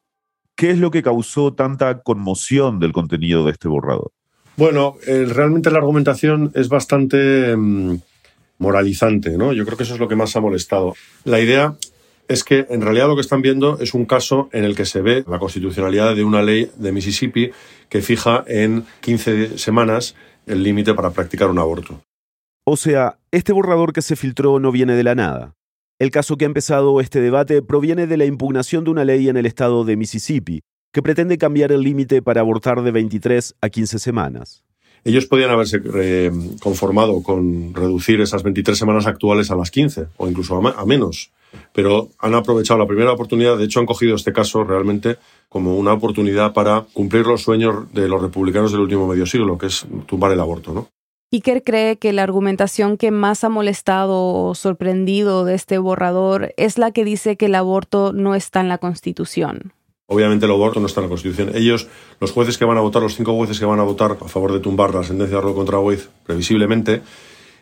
¿qué 0.54 0.70
es 0.70 0.78
lo 0.78 0.90
que 0.90 1.02
causó 1.02 1.54
tanta 1.54 2.02
conmoción 2.02 2.78
del 2.78 2.92
contenido 2.92 3.44
de 3.44 3.52
este 3.52 3.68
borrador? 3.68 4.12
Bueno, 4.56 4.96
eh, 5.06 5.24
realmente 5.24 5.70
la 5.70 5.78
argumentación 5.78 6.50
es 6.54 6.68
bastante 6.68 7.56
mm, 7.56 7.96
moralizante, 8.58 9.38
¿no? 9.38 9.52
Yo 9.52 9.64
creo 9.64 9.76
que 9.76 9.84
eso 9.84 9.94
es 9.94 10.00
lo 10.00 10.08
que 10.08 10.16
más 10.16 10.34
ha 10.36 10.40
molestado. 10.40 10.94
La 11.24 11.40
idea 11.40 11.76
es 12.26 12.44
que 12.44 12.66
en 12.68 12.82
realidad 12.82 13.08
lo 13.08 13.14
que 13.14 13.22
están 13.22 13.40
viendo 13.40 13.78
es 13.80 13.94
un 13.94 14.04
caso 14.04 14.48
en 14.52 14.64
el 14.64 14.76
que 14.76 14.84
se 14.84 15.00
ve 15.00 15.24
la 15.26 15.38
constitucionalidad 15.38 16.14
de 16.14 16.24
una 16.24 16.42
ley 16.42 16.70
de 16.76 16.92
Mississippi 16.92 17.50
que 17.88 18.02
fija 18.02 18.44
en 18.46 18.84
15 19.00 19.58
semanas 19.58 20.14
el 20.46 20.62
límite 20.62 20.92
para 20.94 21.10
practicar 21.10 21.48
un 21.48 21.58
aborto. 21.58 22.02
O 22.64 22.76
sea, 22.76 23.18
este 23.30 23.52
borrador 23.52 23.92
que 23.92 24.02
se 24.02 24.16
filtró 24.16 24.60
no 24.60 24.72
viene 24.72 24.94
de 24.94 25.04
la 25.04 25.14
nada. 25.14 25.54
El 25.98 26.12
caso 26.12 26.36
que 26.36 26.44
ha 26.44 26.46
empezado 26.46 27.00
este 27.00 27.20
debate 27.20 27.60
proviene 27.60 28.06
de 28.06 28.16
la 28.16 28.24
impugnación 28.24 28.84
de 28.84 28.90
una 28.90 29.04
ley 29.04 29.28
en 29.28 29.36
el 29.36 29.46
estado 29.46 29.84
de 29.84 29.96
Mississippi 29.96 30.60
que 30.92 31.02
pretende 31.02 31.38
cambiar 31.38 31.72
el 31.72 31.80
límite 31.80 32.22
para 32.22 32.40
abortar 32.40 32.82
de 32.82 32.92
23 32.92 33.56
a 33.60 33.68
15 33.68 33.98
semanas. 33.98 34.62
Ellos 35.02 35.26
podían 35.26 35.50
haberse 35.50 35.80
eh, 35.96 36.30
conformado 36.62 37.20
con 37.24 37.74
reducir 37.74 38.20
esas 38.20 38.44
23 38.44 38.78
semanas 38.78 39.06
actuales 39.08 39.50
a 39.50 39.56
las 39.56 39.72
15 39.72 40.06
o 40.18 40.28
incluso 40.28 40.54
a, 40.54 40.86
menos, 40.86 41.32
pero 41.72 42.10
han 42.20 42.34
aprovechado 42.34 42.78
la 42.78 42.86
primera 42.86 43.12
oportunidad, 43.12 43.58
de 43.58 43.64
hecho 43.64 43.80
han 43.80 43.86
cogido 43.86 44.14
este 44.14 44.32
caso 44.32 44.62
realmente 44.62 45.16
como 45.48 45.76
una 45.76 45.94
oportunidad 45.94 46.52
para 46.52 46.86
cumplir 46.92 47.26
los 47.26 47.42
sueños 47.42 47.92
de 47.92 48.06
los 48.06 48.22
republicanos 48.22 48.70
del 48.70 48.82
último 48.82 49.08
medio 49.08 49.26
siglo, 49.26 49.58
que 49.58 49.66
es 49.66 49.84
tumbar 50.06 50.30
el 50.30 50.40
aborto, 50.40 50.72
¿no? 50.72 50.88
Iker 51.30 51.62
cree 51.62 51.98
que 51.98 52.14
la 52.14 52.22
argumentación 52.22 52.96
que 52.96 53.10
más 53.10 53.44
ha 53.44 53.50
molestado 53.50 54.24
o 54.34 54.54
sorprendido 54.54 55.44
de 55.44 55.54
este 55.54 55.76
borrador 55.76 56.54
es 56.56 56.78
la 56.78 56.90
que 56.90 57.04
dice 57.04 57.36
que 57.36 57.46
el 57.46 57.54
aborto 57.54 58.14
no 58.14 58.34
está 58.34 58.60
en 58.60 58.68
la 58.68 58.78
Constitución. 58.78 59.74
Obviamente 60.06 60.46
el 60.46 60.52
aborto 60.52 60.80
no 60.80 60.86
está 60.86 61.00
en 61.00 61.04
la 61.04 61.10
Constitución. 61.10 61.50
Ellos, 61.54 61.86
los 62.18 62.32
jueces 62.32 62.56
que 62.56 62.64
van 62.64 62.78
a 62.78 62.80
votar, 62.80 63.02
los 63.02 63.14
cinco 63.14 63.34
jueces 63.34 63.58
que 63.58 63.66
van 63.66 63.78
a 63.78 63.82
votar 63.82 64.12
a 64.12 64.28
favor 64.28 64.54
de 64.54 64.60
tumbar 64.60 64.94
la 64.94 65.02
sentencia 65.02 65.36
de 65.36 65.42
Roe 65.42 65.52
contra 65.52 65.78
Wade, 65.78 66.00
previsiblemente, 66.24 67.02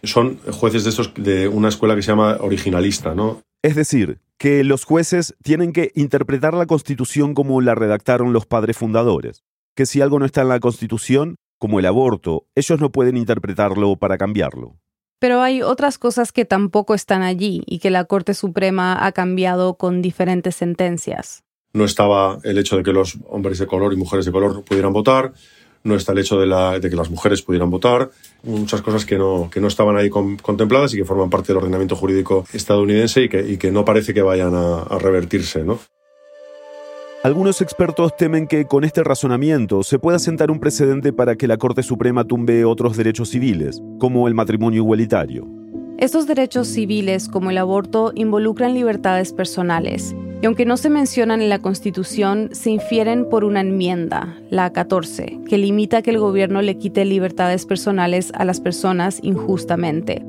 son 0.04 0.38
jueces 0.52 0.84
de 0.84 0.90
estos 0.90 1.12
de 1.14 1.48
una 1.48 1.68
escuela 1.68 1.96
que 1.96 2.02
se 2.02 2.12
llama 2.12 2.36
originalista, 2.38 3.16
¿no? 3.16 3.42
Es 3.62 3.74
decir, 3.74 4.20
que 4.38 4.62
los 4.62 4.84
jueces 4.84 5.34
tienen 5.42 5.72
que 5.72 5.90
interpretar 5.96 6.54
la 6.54 6.66
Constitución 6.66 7.34
como 7.34 7.60
la 7.60 7.74
redactaron 7.74 8.32
los 8.32 8.46
padres 8.46 8.76
fundadores. 8.76 9.42
Que 9.74 9.86
si 9.86 10.02
algo 10.02 10.20
no 10.20 10.24
está 10.24 10.42
en 10.42 10.50
la 10.50 10.60
Constitución, 10.60 11.34
como 11.58 11.78
el 11.78 11.86
aborto, 11.86 12.46
ellos 12.54 12.80
no 12.80 12.90
pueden 12.90 13.16
interpretarlo 13.16 13.96
para 13.96 14.18
cambiarlo. 14.18 14.76
Pero 15.18 15.40
hay 15.40 15.62
otras 15.62 15.98
cosas 15.98 16.32
que 16.32 16.44
tampoco 16.44 16.94
están 16.94 17.22
allí 17.22 17.62
y 17.66 17.78
que 17.78 17.90
la 17.90 18.04
Corte 18.04 18.34
Suprema 18.34 19.04
ha 19.06 19.12
cambiado 19.12 19.74
con 19.74 20.02
diferentes 20.02 20.56
sentencias 20.56 21.46
no 21.76 21.84
estaba 21.84 22.38
el 22.42 22.58
hecho 22.58 22.78
de 22.78 22.82
que 22.82 22.92
los 22.92 23.18
hombres 23.28 23.58
de 23.58 23.66
color 23.66 23.92
y 23.92 23.96
mujeres 23.96 24.24
de 24.24 24.32
color 24.32 24.64
pudieran 24.64 24.92
votar, 24.92 25.34
no 25.84 25.94
está 25.94 26.12
el 26.12 26.18
hecho 26.18 26.40
de, 26.40 26.80
que 26.80 26.96
las 26.96 27.10
mujeres 27.10 27.42
pudieran 27.42 27.70
votar, 27.70 28.10
muchas 28.42 28.82
cosas 28.82 29.04
que 29.04 29.18
no, 29.18 29.50
que 29.52 29.60
no 29.60 29.68
estaban 29.68 29.96
ahí 29.96 30.08
contempladas 30.08 30.94
y 30.94 30.96
que 30.96 31.04
forman 31.04 31.30
parte 31.30 31.48
del 31.48 31.58
ordenamiento 31.58 31.94
jurídico 31.94 32.46
estadounidense 32.52 33.24
y 33.24 33.28
que, 33.28 33.58
que 33.58 33.70
no 33.70 33.84
parece 33.84 34.14
que 34.14 34.22
vayan 34.22 34.54
a, 34.54 34.78
a 34.78 34.98
revertirse. 34.98 35.64
¿no? 35.64 35.78
Algunos 37.26 37.60
expertos 37.60 38.14
temen 38.16 38.46
que 38.46 38.66
con 38.66 38.84
este 38.84 39.02
razonamiento 39.02 39.82
se 39.82 39.98
pueda 39.98 40.20
sentar 40.20 40.52
un 40.52 40.60
precedente 40.60 41.12
para 41.12 41.34
que 41.34 41.48
la 41.48 41.56
Corte 41.56 41.82
Suprema 41.82 42.22
tumbe 42.22 42.64
otros 42.64 42.96
derechos 42.96 43.30
civiles, 43.30 43.82
como 43.98 44.28
el 44.28 44.34
matrimonio 44.34 44.82
igualitario. 44.82 45.44
Estos 45.98 46.28
derechos 46.28 46.68
civiles, 46.68 47.28
como 47.28 47.50
el 47.50 47.58
aborto, 47.58 48.12
involucran 48.14 48.74
libertades 48.74 49.32
personales 49.32 50.14
y 50.40 50.46
aunque 50.46 50.66
no 50.66 50.76
se 50.76 50.88
mencionan 50.88 51.42
en 51.42 51.48
la 51.48 51.58
Constitución, 51.58 52.50
se 52.52 52.70
infieren 52.70 53.28
por 53.28 53.42
una 53.42 53.62
enmienda, 53.62 54.38
la 54.48 54.72
14, 54.72 55.40
que 55.48 55.58
limita 55.58 56.02
que 56.02 56.10
el 56.10 56.20
gobierno 56.20 56.62
le 56.62 56.78
quite 56.78 57.04
libertades 57.04 57.66
personales 57.66 58.30
a 58.36 58.44
las 58.44 58.60
personas 58.60 59.18
injustamente. 59.24 60.24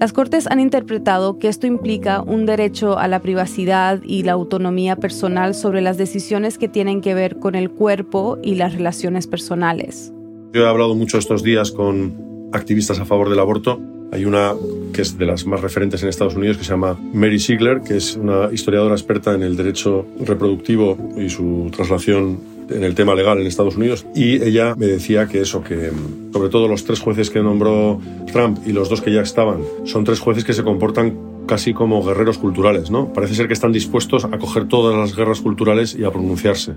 Las 0.00 0.14
Cortes 0.14 0.46
han 0.46 0.60
interpretado 0.60 1.38
que 1.38 1.48
esto 1.48 1.66
implica 1.66 2.22
un 2.22 2.46
derecho 2.46 2.98
a 2.98 3.06
la 3.06 3.20
privacidad 3.20 4.00
y 4.02 4.22
la 4.22 4.32
autonomía 4.32 4.96
personal 4.96 5.54
sobre 5.54 5.82
las 5.82 5.98
decisiones 5.98 6.56
que 6.56 6.68
tienen 6.68 7.02
que 7.02 7.12
ver 7.12 7.38
con 7.38 7.54
el 7.54 7.70
cuerpo 7.70 8.38
y 8.42 8.54
las 8.54 8.72
relaciones 8.72 9.26
personales. 9.26 10.10
Yo 10.54 10.64
he 10.64 10.68
hablado 10.68 10.94
mucho 10.94 11.18
estos 11.18 11.42
días 11.42 11.70
con 11.70 12.48
activistas 12.52 12.98
a 12.98 13.04
favor 13.04 13.28
del 13.28 13.40
aborto 13.40 13.78
hay 14.12 14.24
una 14.24 14.54
que 14.92 15.02
es 15.02 15.18
de 15.18 15.24
las 15.24 15.46
más 15.46 15.60
referentes 15.60 16.02
en 16.02 16.08
Estados 16.08 16.34
Unidos 16.34 16.56
que 16.56 16.64
se 16.64 16.70
llama 16.70 16.98
Mary 17.14 17.38
Ziegler, 17.38 17.80
que 17.80 17.96
es 17.96 18.16
una 18.16 18.48
historiadora 18.52 18.94
experta 18.94 19.34
en 19.34 19.42
el 19.42 19.56
derecho 19.56 20.04
reproductivo 20.20 20.96
y 21.16 21.28
su 21.28 21.70
traslación 21.74 22.40
en 22.70 22.84
el 22.84 22.94
tema 22.94 23.14
legal 23.14 23.40
en 23.40 23.46
Estados 23.46 23.76
Unidos 23.76 24.06
y 24.14 24.42
ella 24.42 24.74
me 24.76 24.86
decía 24.86 25.26
que 25.26 25.40
eso, 25.40 25.62
que 25.62 25.90
mm, 25.90 26.32
sobre 26.32 26.48
todo 26.48 26.68
los 26.68 26.84
tres 26.84 27.00
jueces 27.00 27.30
que 27.30 27.40
nombró 27.40 28.00
Trump 28.32 28.58
y 28.66 28.72
los 28.72 28.88
dos 28.88 29.00
que 29.00 29.12
ya 29.12 29.22
estaban, 29.22 29.60
son 29.84 30.04
tres 30.04 30.20
jueces 30.20 30.44
que 30.44 30.52
se 30.52 30.62
comportan 30.62 31.30
casi 31.46 31.74
como 31.74 32.04
guerreros 32.04 32.38
culturales, 32.38 32.90
¿no? 32.90 33.12
Parece 33.12 33.34
ser 33.34 33.48
que 33.48 33.54
están 33.54 33.72
dispuestos 33.72 34.24
a 34.24 34.38
coger 34.38 34.68
todas 34.68 34.96
las 34.96 35.16
guerras 35.16 35.40
culturales 35.40 35.96
y 35.98 36.04
a 36.04 36.10
pronunciarse. 36.10 36.74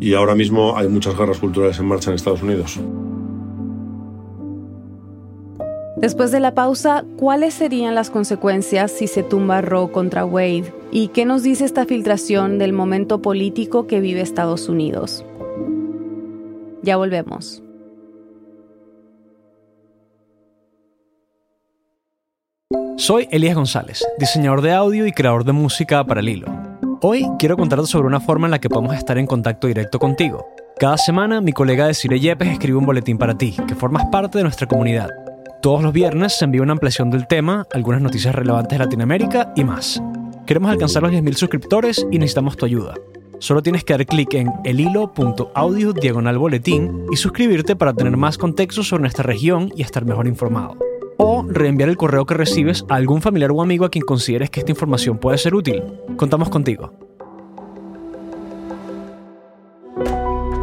Y 0.00 0.14
ahora 0.14 0.34
mismo 0.34 0.76
hay 0.76 0.88
muchas 0.88 1.16
guerras 1.16 1.38
culturales 1.38 1.78
en 1.78 1.86
marcha 1.86 2.10
en 2.10 2.16
Estados 2.16 2.42
Unidos. 2.42 2.80
Después 6.00 6.30
de 6.30 6.38
la 6.38 6.54
pausa, 6.54 7.04
¿cuáles 7.16 7.54
serían 7.54 7.96
las 7.96 8.08
consecuencias 8.08 8.92
si 8.92 9.08
se 9.08 9.24
tumba 9.24 9.60
Roe 9.62 9.90
contra 9.90 10.24
Wade? 10.24 10.72
¿Y 10.92 11.08
qué 11.08 11.24
nos 11.24 11.42
dice 11.42 11.64
esta 11.64 11.86
filtración 11.86 12.58
del 12.58 12.72
momento 12.72 13.20
político 13.20 13.88
que 13.88 13.98
vive 13.98 14.20
Estados 14.20 14.68
Unidos? 14.68 15.24
Ya 16.82 16.96
volvemos. 16.96 17.64
Soy 22.96 23.26
Elías 23.32 23.56
González, 23.56 24.06
diseñador 24.20 24.62
de 24.62 24.72
audio 24.72 25.04
y 25.04 25.12
creador 25.12 25.42
de 25.42 25.52
música 25.52 26.04
para 26.04 26.20
el 26.20 26.28
hilo. 26.28 26.46
Hoy 27.02 27.26
quiero 27.40 27.56
contarte 27.56 27.86
sobre 27.86 28.06
una 28.06 28.20
forma 28.20 28.46
en 28.46 28.52
la 28.52 28.60
que 28.60 28.68
podemos 28.68 28.94
estar 28.94 29.18
en 29.18 29.26
contacto 29.26 29.66
directo 29.66 29.98
contigo. 29.98 30.46
Cada 30.78 30.96
semana 30.96 31.40
mi 31.40 31.52
colega 31.52 31.88
de 31.88 31.94
Cire 31.94 32.20
Yepes 32.20 32.50
escribe 32.50 32.78
un 32.78 32.86
boletín 32.86 33.18
para 33.18 33.36
ti, 33.36 33.56
que 33.66 33.74
formas 33.74 34.06
parte 34.12 34.38
de 34.38 34.44
nuestra 34.44 34.68
comunidad. 34.68 35.27
Todos 35.60 35.82
los 35.82 35.92
viernes 35.92 36.38
se 36.38 36.44
envía 36.44 36.62
una 36.62 36.72
ampliación 36.72 37.10
del 37.10 37.26
tema, 37.26 37.66
algunas 37.72 38.00
noticias 38.00 38.32
relevantes 38.32 38.78
de 38.78 38.84
Latinoamérica 38.84 39.52
y 39.56 39.64
más. 39.64 40.00
Queremos 40.46 40.70
alcanzar 40.70 41.02
los 41.02 41.10
10.000 41.10 41.34
suscriptores 41.34 42.06
y 42.12 42.18
necesitamos 42.18 42.56
tu 42.56 42.64
ayuda. 42.64 42.94
Solo 43.40 43.60
tienes 43.60 43.82
que 43.82 43.92
dar 43.92 44.06
clic 44.06 44.34
en 44.34 44.52
elhilo.audio 44.64 45.92
diagonal 45.92 46.38
boletín 46.38 47.06
y 47.10 47.16
suscribirte 47.16 47.74
para 47.74 47.92
tener 47.92 48.16
más 48.16 48.38
contexto 48.38 48.84
sobre 48.84 49.00
nuestra 49.00 49.24
región 49.24 49.72
y 49.74 49.82
estar 49.82 50.04
mejor 50.04 50.28
informado. 50.28 50.76
O 51.16 51.44
reenviar 51.48 51.88
el 51.88 51.96
correo 51.96 52.24
que 52.24 52.34
recibes 52.34 52.84
a 52.88 52.94
algún 52.94 53.20
familiar 53.20 53.50
o 53.50 53.60
amigo 53.60 53.84
a 53.84 53.90
quien 53.90 54.04
consideres 54.04 54.50
que 54.50 54.60
esta 54.60 54.70
información 54.70 55.18
puede 55.18 55.38
ser 55.38 55.56
útil. 55.56 55.82
Contamos 56.16 56.50
contigo. 56.50 56.92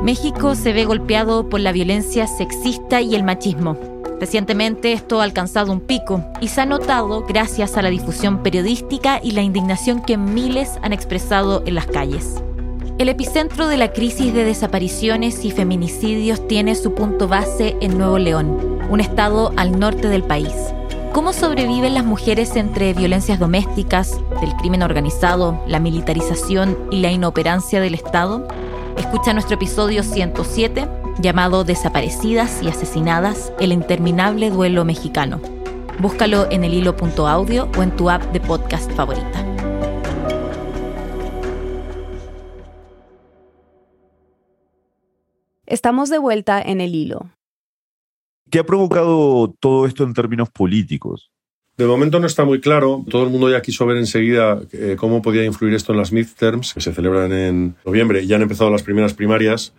México 0.03 0.55
se 0.55 0.71
ve 0.71 0.85
golpeado 0.85 1.49
por 1.49 1.59
la 1.59 1.73
violencia 1.73 2.27
sexista 2.27 3.01
y 3.01 3.15
el 3.15 3.23
machismo. 3.23 3.94
Recientemente 4.19 4.93
esto 4.93 5.19
ha 5.19 5.23
alcanzado 5.23 5.71
un 5.71 5.81
pico 5.81 6.23
y 6.39 6.47
se 6.47 6.61
ha 6.61 6.65
notado 6.65 7.25
gracias 7.25 7.75
a 7.77 7.81
la 7.81 7.89
difusión 7.89 8.43
periodística 8.43 9.19
y 9.21 9.31
la 9.31 9.41
indignación 9.41 10.01
que 10.01 10.17
miles 10.17 10.79
han 10.81 10.93
expresado 10.93 11.63
en 11.65 11.75
las 11.75 11.85
calles. 11.85 12.41
El 12.97 13.09
epicentro 13.09 13.67
de 13.67 13.75
la 13.75 13.91
crisis 13.91 14.33
de 14.33 14.45
desapariciones 14.45 15.43
y 15.43 15.51
feminicidios 15.51 16.47
tiene 16.47 16.75
su 16.75 16.93
punto 16.93 17.27
base 17.27 17.75
en 17.81 17.97
Nuevo 17.97 18.17
León, 18.17 18.79
un 18.89 19.01
estado 19.01 19.51
al 19.57 19.77
norte 19.77 20.07
del 20.07 20.23
país. 20.23 20.53
¿Cómo 21.11 21.33
sobreviven 21.33 21.93
las 21.93 22.05
mujeres 22.05 22.55
entre 22.55 22.93
violencias 22.93 23.37
domésticas, 23.37 24.17
del 24.39 24.53
crimen 24.57 24.81
organizado, 24.81 25.61
la 25.67 25.81
militarización 25.81 26.77
y 26.89 27.01
la 27.01 27.11
inoperancia 27.11 27.81
del 27.81 27.95
Estado? 27.95 28.47
Escucha 28.97 29.33
nuestro 29.33 29.55
episodio 29.55 30.03
107 30.03 30.87
llamado 31.19 31.63
Desaparecidas 31.63 32.61
y 32.61 32.67
Asesinadas, 32.67 33.53
el 33.59 33.71
interminable 33.71 34.49
duelo 34.49 34.85
mexicano. 34.85 35.41
Búscalo 35.99 36.49
en 36.51 36.63
el 36.63 36.73
hilo.audio 36.73 37.69
o 37.77 37.83
en 37.83 37.95
tu 37.95 38.09
app 38.09 38.23
de 38.33 38.39
podcast 38.41 38.91
favorita. 38.91 39.45
Estamos 45.65 46.09
de 46.09 46.19
vuelta 46.19 46.61
en 46.61 46.79
el 46.81 46.93
hilo. 46.93 47.29
¿Qué 48.51 48.59
ha 48.59 48.63
provocado 48.65 49.53
todo 49.59 49.87
esto 49.87 50.03
en 50.03 50.13
términos 50.13 50.49
políticos? 50.49 51.31
De 51.77 51.85
momento 51.85 52.19
no 52.19 52.27
está 52.27 52.45
muy 52.45 52.61
claro. 52.61 53.03
Todo 53.09 53.23
el 53.23 53.29
mundo 53.29 53.49
ya 53.49 53.61
quiso 53.61 53.85
ver 53.85 53.97
enseguida 53.97 54.61
eh, 54.71 54.95
cómo 54.97 55.21
podía 55.21 55.43
influir 55.43 55.73
esto 55.73 55.91
en 55.91 55.97
las 55.97 56.11
midterms, 56.11 56.73
que 56.73 56.81
se 56.81 56.93
celebran 56.93 57.33
en 57.33 57.75
noviembre. 57.85 58.25
Ya 58.27 58.35
han 58.35 58.43
empezado 58.43 58.69
las 58.69 58.83
primeras 58.83 59.13
primarias 59.13 59.73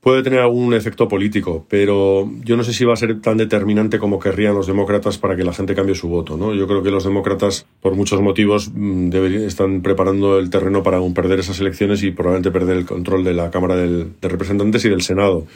puede 0.00 0.22
tener 0.22 0.40
algún 0.40 0.72
efecto 0.72 1.08
político, 1.08 1.66
pero 1.68 2.30
yo 2.42 2.56
no 2.56 2.64
sé 2.64 2.72
si 2.72 2.84
va 2.84 2.94
a 2.94 2.96
ser 2.96 3.20
tan 3.20 3.36
determinante 3.36 3.98
como 3.98 4.18
querrían 4.18 4.54
los 4.54 4.66
demócratas 4.66 5.18
para 5.18 5.36
que 5.36 5.44
la 5.44 5.52
gente 5.52 5.74
cambie 5.74 5.94
su 5.94 6.08
voto. 6.08 6.36
¿no? 6.36 6.54
Yo 6.54 6.66
creo 6.66 6.82
que 6.82 6.90
los 6.90 7.04
demócratas, 7.04 7.66
por 7.80 7.94
muchos 7.94 8.20
motivos, 8.22 8.70
mm, 8.74 9.12
están 9.46 9.82
preparando 9.82 10.38
el 10.38 10.48
terreno 10.48 10.82
para 10.82 10.98
aún 10.98 11.12
perder 11.12 11.40
esas 11.40 11.60
elecciones 11.60 12.02
y 12.02 12.12
probablemente 12.12 12.50
perder 12.50 12.78
el 12.78 12.86
control 12.86 13.24
de 13.24 13.34
la 13.34 13.50
Cámara 13.50 13.76
de 13.76 14.06
Representantes 14.22 14.84
y 14.86 14.88
del 14.88 15.02
Senado, 15.02 15.46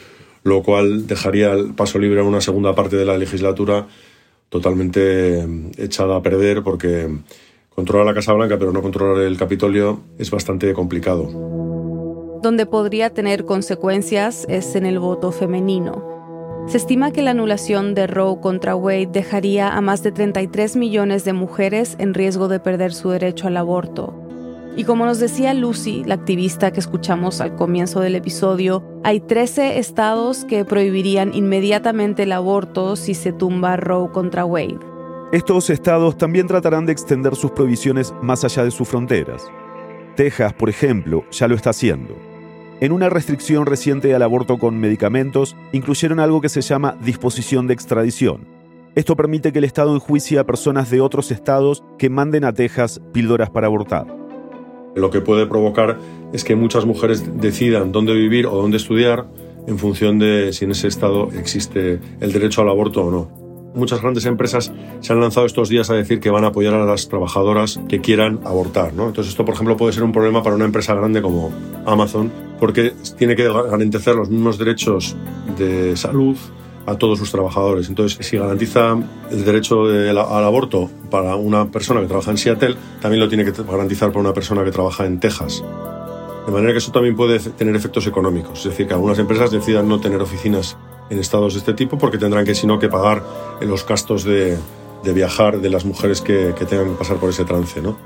lo 0.43 0.61
cual 0.61 1.07
dejaría 1.07 1.51
el 1.53 1.73
paso 1.73 1.97
libre 1.97 2.19
a 2.19 2.23
una 2.23 2.41
segunda 2.41 2.75
parte 2.75 2.97
de 2.97 3.05
la 3.05 3.17
legislatura 3.17 3.87
totalmente 4.49 5.45
mm, 5.45 5.71
echada 5.79 6.17
a 6.17 6.21
perder 6.21 6.61
porque 6.61 7.09
controlar 7.69 8.05
la 8.05 8.13
Casa 8.13 8.31
Blanca 8.33 8.57
pero 8.59 8.71
no 8.71 8.83
controlar 8.83 9.23
el 9.23 9.37
Capitolio 9.37 10.01
es 10.19 10.29
bastante 10.29 10.71
complicado 10.73 11.64
donde 12.45 12.67
podría 12.67 13.09
tener 13.09 13.43
consecuencias 13.43 14.45
es 14.47 14.75
en 14.75 14.85
el 14.85 14.99
voto 14.99 15.31
femenino. 15.31 16.03
Se 16.67 16.77
estima 16.77 17.09
que 17.09 17.23
la 17.23 17.31
anulación 17.31 17.95
de 17.95 18.05
Roe 18.05 18.39
contra 18.39 18.75
Wade 18.75 19.07
dejaría 19.07 19.75
a 19.75 19.81
más 19.81 20.03
de 20.03 20.11
33 20.11 20.75
millones 20.75 21.25
de 21.25 21.33
mujeres 21.33 21.95
en 21.97 22.13
riesgo 22.13 22.47
de 22.47 22.59
perder 22.59 22.93
su 22.93 23.09
derecho 23.09 23.47
al 23.47 23.57
aborto. 23.57 24.13
Y 24.77 24.83
como 24.83 25.07
nos 25.07 25.17
decía 25.17 25.55
Lucy, 25.55 26.03
la 26.03 26.13
activista 26.13 26.69
que 26.69 26.81
escuchamos 26.81 27.41
al 27.41 27.55
comienzo 27.55 27.99
del 27.99 28.13
episodio, 28.13 28.83
hay 29.03 29.21
13 29.21 29.79
estados 29.79 30.45
que 30.45 30.65
prohibirían 30.65 31.33
inmediatamente 31.33 32.23
el 32.23 32.31
aborto 32.31 32.95
si 32.95 33.15
se 33.15 33.33
tumba 33.33 33.75
Roe 33.75 34.11
contra 34.11 34.45
Wade. 34.45 34.77
Estos 35.31 35.71
estados 35.71 36.15
también 36.15 36.45
tratarán 36.45 36.85
de 36.85 36.91
extender 36.91 37.35
sus 37.35 37.49
prohibiciones 37.49 38.13
más 38.21 38.43
allá 38.43 38.63
de 38.63 38.69
sus 38.69 38.87
fronteras. 38.87 39.47
Texas, 40.15 40.53
por 40.53 40.69
ejemplo, 40.69 41.23
ya 41.31 41.47
lo 41.47 41.55
está 41.55 41.71
haciendo. 41.71 42.34
En 42.81 42.91
una 42.91 43.07
restricción 43.07 43.65
reciente 43.65 44.13
al 44.13 44.21
aborto 44.21 44.57
con 44.57 44.77
medicamentos, 44.77 45.55
incluyeron 45.71 46.19
algo 46.19 46.41
que 46.41 46.49
se 46.49 46.59
llama 46.59 46.97
disposición 47.01 47.67
de 47.67 47.73
extradición. 47.73 48.47
Esto 48.95 49.15
permite 49.15 49.53
que 49.53 49.59
el 49.59 49.63
Estado 49.63 49.95
enjuicie 49.95 50.39
a 50.39 50.45
personas 50.45 50.89
de 50.89 50.99
otros 50.99 51.31
estados 51.31 51.83
que 51.97 52.09
manden 52.09 52.43
a 52.43 52.53
Texas 52.53 53.01
píldoras 53.13 53.49
para 53.49 53.67
abortar. 53.67 54.07
Lo 54.93 55.09
que 55.09 55.21
puede 55.21 55.45
provocar 55.45 55.99
es 56.33 56.43
que 56.43 56.57
muchas 56.57 56.85
mujeres 56.85 57.39
decidan 57.39 57.93
dónde 57.93 58.13
vivir 58.13 58.45
o 58.45 58.55
dónde 58.55 58.77
estudiar 58.77 59.25
en 59.67 59.79
función 59.79 60.19
de 60.19 60.51
si 60.51 60.65
en 60.65 60.71
ese 60.71 60.89
estado 60.89 61.29
existe 61.31 61.99
el 62.19 62.33
derecho 62.33 62.61
al 62.61 62.69
aborto 62.69 63.05
o 63.05 63.11
no 63.11 63.44
muchas 63.75 64.01
grandes 64.01 64.25
empresas 64.25 64.71
se 65.01 65.13
han 65.13 65.19
lanzado 65.19 65.45
estos 65.45 65.69
días 65.69 65.89
a 65.89 65.93
decir 65.93 66.19
que 66.19 66.29
van 66.29 66.43
a 66.43 66.47
apoyar 66.47 66.73
a 66.73 66.85
las 66.85 67.07
trabajadoras 67.07 67.79
que 67.87 68.01
quieran 68.01 68.39
abortar. 68.45 68.93
¿no? 68.93 69.07
Entonces 69.07 69.31
esto, 69.31 69.45
por 69.45 69.53
ejemplo, 69.53 69.77
puede 69.77 69.93
ser 69.93 70.03
un 70.03 70.11
problema 70.11 70.41
para 70.41 70.55
una 70.55 70.65
empresa 70.65 70.93
grande 70.95 71.21
como 71.21 71.51
Amazon, 71.85 72.31
porque 72.59 72.93
tiene 73.17 73.35
que 73.35 73.43
garantizar 73.43 74.15
los 74.15 74.29
mismos 74.29 74.57
derechos 74.57 75.15
de 75.57 75.95
salud 75.95 76.37
a 76.85 76.95
todos 76.95 77.19
sus 77.19 77.31
trabajadores. 77.31 77.89
Entonces, 77.89 78.25
si 78.25 78.37
garantiza 78.37 78.97
el 79.31 79.45
derecho 79.45 79.85
al 79.85 80.43
aborto 80.43 80.89
para 81.09 81.35
una 81.35 81.65
persona 81.71 82.01
que 82.01 82.07
trabaja 82.07 82.31
en 82.31 82.37
Seattle, 82.37 82.75
también 83.01 83.21
lo 83.21 83.27
tiene 83.27 83.43
que 83.43 83.51
garantizar 83.63 84.09
para 84.09 84.21
una 84.21 84.33
persona 84.33 84.63
que 84.63 84.71
trabaja 84.71 85.05
en 85.05 85.19
Texas. 85.19 85.63
De 86.45 86.51
manera 86.51 86.73
que 86.73 86.77
eso 86.77 86.91
también 86.91 87.15
puede 87.15 87.39
tener 87.39 87.75
efectos 87.75 88.05
económicos, 88.05 88.59
es 88.59 88.65
decir, 88.65 88.87
que 88.87 88.93
algunas 88.93 89.17
empresas 89.17 89.49
decidan 89.49 89.87
no 89.87 89.99
tener 89.99 90.21
oficinas 90.21 90.77
en 91.09 91.19
estados 91.19 91.53
de 91.53 91.59
este 91.59 91.73
tipo 91.73 91.97
porque 91.97 92.17
tendrán 92.17 92.45
que, 92.45 92.55
si 92.55 92.67
no, 92.67 92.79
que 92.79 92.89
pagar 92.89 93.23
los 93.61 93.85
gastos 93.85 94.23
de, 94.23 94.57
viajar 95.13 95.59
de 95.61 95.69
las 95.69 95.85
mujeres 95.85 96.21
que, 96.21 96.53
que, 96.57 96.65
tengan 96.65 96.89
que 96.89 96.95
pasar 96.95 97.17
por 97.17 97.29
ese 97.29 97.45
trance, 97.45 97.81
¿no? 97.81 97.97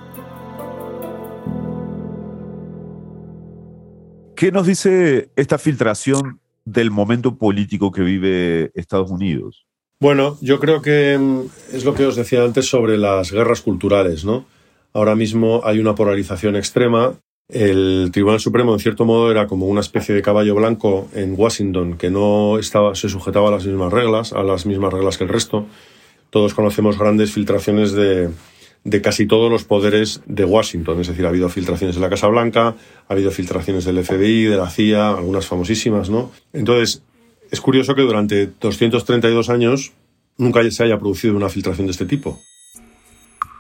¿Qué 4.36 4.52
nos 4.52 4.68
dice 4.68 5.32
esta 5.36 5.58
filtración 5.58 6.40
del 6.66 6.92
momento 6.92 7.38
político 7.38 7.92
que 7.92 8.02
vive 8.02 8.72
Estados 8.74 9.12
Unidos? 9.12 9.66
Bueno, 10.00 10.38
yo 10.40 10.60
creo 10.60 10.82
que 10.82 11.18
mm, 11.18 11.76
es 11.76 11.84
lo 11.84 11.94
que 11.94 12.06
os 12.06 12.16
decía 12.16 12.44
antes 12.44 12.70
sobre 12.70 12.98
las 12.98 13.32
guerras 13.32 13.62
culturales, 13.62 14.24
¿no? 14.24 14.46
Ahora 14.94 15.16
mismo 15.16 15.62
hay 15.66 15.80
una 15.80 15.94
polarización 15.94 16.56
extrema 16.56 17.16
el 17.50 18.12
Tribunal 18.14 18.40
Supremo, 18.40 18.74
en 18.74 18.80
cierto 18.80 19.06
modo, 19.06 19.32
era 19.32 19.48
como 19.48 19.66
una 19.66 19.82
especie 19.82 20.14
de 20.14 20.22
caballo 20.22 20.54
blanco 20.54 21.10
en 21.16 21.34
Washington 21.36 21.98
que 21.98 22.12
no 22.12 22.60
estaba, 22.60 22.94
se 22.94 23.10
sujetaba 23.10 23.50
a 23.50 23.52
las 23.52 23.66
mismas 23.66 23.92
reglas, 23.92 24.34
a 24.34 24.44
las 24.44 24.68
mismas 24.68 24.94
reglas 24.94 25.18
que 25.18 25.24
el 25.24 25.32
resto. 25.32 25.66
Todos 26.30 26.54
conocemos 26.54 27.00
grandes 27.00 27.32
filtraciones 27.32 27.94
de, 27.94 28.30
casi 29.02 29.26
todos 29.26 29.52
los 29.52 29.64
poderes 29.64 30.22
de 30.28 30.46
Washington. 30.46 31.02
Es 31.02 31.08
decir, 31.08 31.26
ha 31.26 31.30
habido 31.30 31.50
filtraciones 31.50 31.96
de 31.96 32.02
la 32.02 32.10
Casa 32.10 32.28
Blanca, 32.28 32.76
ha 33.08 33.14
habido 33.14 33.32
filtraciones 33.32 33.84
del 33.84 34.04
FBI, 34.04 34.44
de 34.44 34.58
la 34.58 34.70
CIA, 34.70 35.10
algunas 35.10 35.48
famosísimas, 35.48 36.12
¿no? 36.12 36.32
Entonces, 36.54 37.02
es 37.50 37.62
curioso 37.62 37.96
que 37.96 38.04
durante 38.04 38.48
232 38.62 39.50
años 39.50 39.94
nunca 40.38 40.62
se 40.70 40.84
haya 40.84 41.00
producido 41.00 41.36
una 41.36 41.50
filtración 41.50 41.88
de 41.88 41.92
este 41.92 42.06
tipo. 42.06 42.40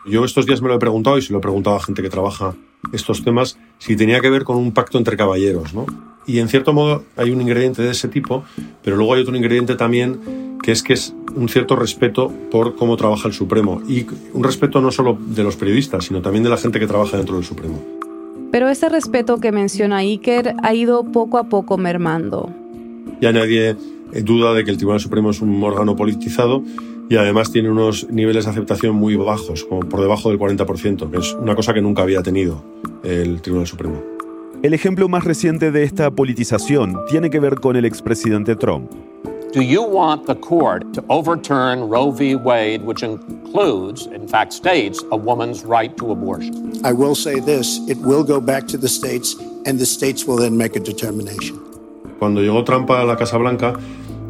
Yo 0.09 0.25
estos 0.25 0.47
días 0.47 0.59
me 0.59 0.69
lo 0.69 0.75
he 0.75 0.79
preguntado 0.79 1.19
y 1.19 1.21
se 1.21 1.31
lo 1.31 1.37
he 1.37 1.41
preguntado 1.41 1.75
a 1.75 1.79
gente 1.79 2.01
que 2.01 2.09
trabaja 2.09 2.55
estos 2.91 3.23
temas 3.23 3.59
si 3.77 3.95
tenía 3.95 4.19
que 4.21 4.31
ver 4.31 4.43
con 4.43 4.57
un 4.57 4.71
pacto 4.71 4.97
entre 4.97 5.15
caballeros, 5.15 5.75
¿no? 5.75 5.85
Y 6.25 6.39
en 6.39 6.47
cierto 6.49 6.73
modo 6.73 7.03
hay 7.15 7.29
un 7.29 7.41
ingrediente 7.41 7.83
de 7.83 7.91
ese 7.91 8.07
tipo, 8.07 8.43
pero 8.83 8.95
luego 8.95 9.13
hay 9.13 9.21
otro 9.21 9.35
ingrediente 9.35 9.75
también 9.75 10.57
que 10.63 10.71
es 10.71 10.81
que 10.81 10.93
es 10.93 11.13
un 11.35 11.47
cierto 11.47 11.75
respeto 11.75 12.33
por 12.49 12.75
cómo 12.75 12.97
trabaja 12.97 13.27
el 13.27 13.35
Supremo 13.35 13.83
y 13.87 14.07
un 14.33 14.43
respeto 14.43 14.81
no 14.81 14.89
solo 14.89 15.15
de 15.19 15.43
los 15.43 15.55
periodistas, 15.55 16.05
sino 16.05 16.23
también 16.23 16.43
de 16.43 16.49
la 16.49 16.57
gente 16.57 16.79
que 16.79 16.87
trabaja 16.87 17.17
dentro 17.17 17.35
del 17.35 17.45
Supremo. 17.45 17.79
Pero 18.51 18.67
ese 18.67 18.89
respeto 18.89 19.37
que 19.37 19.51
menciona 19.51 19.97
Iker 19.97 20.55
ha 20.63 20.73
ido 20.73 21.03
poco 21.03 21.37
a 21.37 21.49
poco 21.49 21.77
mermando. 21.77 22.49
Ya 23.21 23.31
nadie 23.31 23.75
duda 24.23 24.55
de 24.55 24.63
que 24.63 24.71
el 24.71 24.77
Tribunal 24.77 24.99
Supremo 24.99 25.29
es 25.29 25.39
un 25.39 25.63
órgano 25.63 25.95
politizado 25.95 26.63
y 27.09 27.17
además 27.17 27.51
tiene 27.51 27.71
unos 27.71 28.07
niveles 28.09 28.45
de 28.45 28.51
aceptación 28.51 28.95
muy 28.95 29.15
bajos, 29.15 29.63
como 29.65 29.81
por 29.81 29.99
debajo 29.99 30.29
del 30.29 30.39
40%, 30.39 31.09
que 31.09 31.17
es 31.17 31.33
una 31.33 31.55
cosa 31.55 31.73
que 31.73 31.81
nunca 31.81 32.03
había 32.03 32.21
tenido 32.21 32.63
el 33.03 33.41
Tribunal 33.41 33.67
Supremo. 33.67 34.01
El 34.61 34.73
ejemplo 34.73 35.09
más 35.09 35.23
reciente 35.23 35.71
de 35.71 35.83
esta 35.83 36.11
politización 36.11 36.95
tiene 37.09 37.29
que 37.29 37.39
ver 37.39 37.55
con 37.55 37.75
el 37.75 37.85
expresidente 37.85 38.55
Trump. 38.55 38.91
Do 39.51 39.61
you 39.61 39.81
want 39.81 40.27
the 40.27 40.35
court 40.35 40.93
to 40.93 41.03
overturn 41.07 41.89
Roe 41.89 42.11
v. 42.11 42.35
Wade, 42.35 42.83
which 42.83 43.01
includes, 43.01 44.05
in 44.05 44.27
fact, 44.27 44.53
states 44.53 45.03
a 45.11 45.17
woman's 45.17 45.65
right 45.65 45.95
to 45.97 46.11
abortion? 46.11 46.73
I 46.85 46.93
will 46.93 47.15
say 47.15 47.39
this 47.39 47.79
it 47.89 47.97
will 47.97 48.23
go 48.23 48.39
back 48.39 48.67
to 48.67 48.77
the 48.77 48.87
states, 48.87 49.35
and 49.65 49.79
the 49.79 49.87
states 49.87 50.27
will 50.27 50.37
then 50.37 50.55
make 50.55 50.75
a 50.75 50.79
determination. 50.79 51.57
Cuando 52.19 52.41
llegó 52.41 52.63
Trump 52.63 52.91
a 52.91 53.03
la 53.03 53.15
Casa 53.15 53.39
Blanca, 53.39 53.73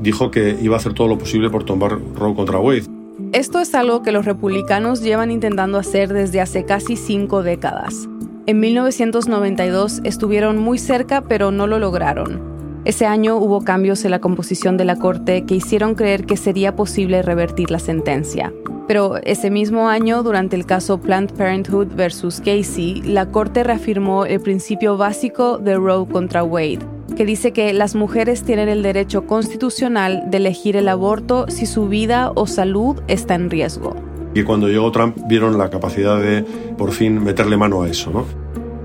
dijo 0.02 0.32
que 0.32 0.58
iba 0.62 0.76
a 0.76 0.80
hacer 0.80 0.94
todo 0.94 1.08
lo 1.08 1.18
posible 1.18 1.50
por 1.50 1.64
tomar 1.64 2.00
Roe 2.16 2.36
contra 2.36 2.60
Wade. 2.60 2.84
Esto 3.32 3.60
es 3.60 3.76
algo 3.76 4.02
que 4.02 4.12
los 4.12 4.26
republicanos 4.26 5.02
llevan 5.02 5.30
intentando 5.30 5.78
hacer 5.78 6.14
desde 6.14 6.42
hace 6.42 6.66
casi 6.66 6.96
cinco 6.96 7.44
décadas. 7.44 8.08
En 8.48 8.60
1992 8.60 10.02
estuvieron 10.04 10.58
muy 10.58 10.80
cerca, 10.80 11.22
pero 11.22 11.52
no 11.52 11.68
lo 11.68 11.78
lograron. 11.78 12.42
Ese 12.86 13.06
año 13.06 13.38
hubo 13.38 13.62
cambios 13.62 14.04
en 14.06 14.12
la 14.12 14.20
composición 14.20 14.78
de 14.78 14.86
la 14.86 14.96
Corte 14.96 15.46
que 15.46 15.56
hicieron 15.56 15.96
creer 15.96 16.26
que 16.26 16.38
sería 16.38 16.76
posible 16.76 17.22
revertir 17.22 17.70
la 17.70 17.78
sentencia. 17.78 18.54
Pero 18.88 19.18
ese 19.18 19.52
mismo 19.52 19.90
año, 19.90 20.24
durante 20.24 20.56
el 20.56 20.66
caso 20.66 21.00
Planned 21.00 21.34
Parenthood 21.34 21.90
versus 21.96 22.40
Casey, 22.40 23.04
la 23.04 23.30
Corte 23.30 23.64
reafirmó 23.64 24.26
el 24.26 24.40
principio 24.40 24.98
básico 24.98 25.60
de 25.60 25.76
Roe 25.76 26.08
contra 26.08 26.44
Wade, 26.44 26.80
que 27.20 27.26
dice 27.26 27.52
que 27.52 27.74
las 27.74 27.96
mujeres 27.96 28.44
tienen 28.44 28.70
el 28.70 28.82
derecho 28.82 29.28
constitucional 29.28 30.24
de 30.28 30.38
elegir 30.38 30.78
el 30.78 30.88
aborto 30.88 31.48
si 31.50 31.66
su 31.66 31.90
vida 31.90 32.32
o 32.34 32.48
salud 32.48 33.02
está 33.10 33.36
en 33.36 33.50
riesgo. 33.50 33.94
Y 34.34 34.44
cuando 34.44 34.70
llegó 34.70 34.90
Trump 34.94 35.18
vieron 35.28 35.58
la 35.58 35.70
capacidad 35.70 36.18
de 36.18 36.46
por 36.78 36.94
fin 36.94 37.22
meterle 37.22 37.58
mano 37.58 37.82
a 37.82 37.90
eso, 37.90 38.10
¿no? 38.10 38.26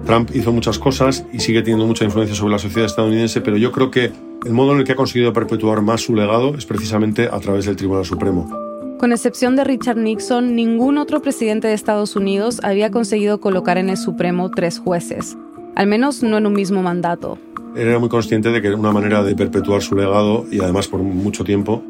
Trump 0.05 0.31
hizo 0.35 0.51
muchas 0.51 0.81
cosas 0.81 1.25
y 1.33 1.39
sigue 1.39 1.63
teniendo 1.63 1.87
mucha 1.87 2.05
influencia 2.05 2.35
sobre 2.35 2.55
la 2.55 2.59
sociedad 2.59 2.87
estadounidense, 2.87 3.41
pero 3.41 3.57
yo 3.57 3.71
creo 3.71 3.93
que 3.93 4.11
el 4.45 4.53
modo 4.53 4.73
en 4.73 4.79
el 4.81 4.85
que 4.85 4.91
ha 4.91 4.97
conseguido 4.97 5.33
perpetuar 5.33 5.83
más 5.83 6.01
su 6.01 6.17
legado 6.17 6.57
es 6.57 6.67
precisamente 6.67 7.29
a 7.31 7.39
través 7.39 7.67
del 7.67 7.77
Tribunal 7.77 8.05
Supremo. 8.05 8.51
Con 8.99 9.13
excepción 9.13 9.55
de 9.55 9.63
Richard 9.63 9.99
Nixon, 9.99 10.57
ningún 10.57 10.99
otro 10.99 11.23
presidente 11.23 11.69
de 11.69 11.75
Estados 11.75 12.17
Unidos 12.17 12.59
había 12.65 12.91
conseguido 12.91 13.39
colocar 13.39 13.79
en 13.79 13.91
el 13.91 13.97
Supremo 13.97 14.51
tres 14.51 14.81
jueces, 14.81 15.39
al 15.77 15.87
menos 15.87 16.25
no 16.25 16.37
en 16.37 16.47
un 16.47 16.55
mismo 16.55 16.83
mandato 16.83 17.39
era 17.77 17.99
muy 17.99 18.09
consciente 18.09 18.51
de 18.51 18.63
que 18.63 18.73
una 18.73 18.93
manera 18.93 19.23
de 19.23 19.35
perpetuar 19.35 19.83
su 19.83 19.95
legado 19.95 20.47
y 20.51 20.61
además 20.61 20.89
por 20.89 21.01
mucho 21.01 21.45
tiempo 21.45 21.83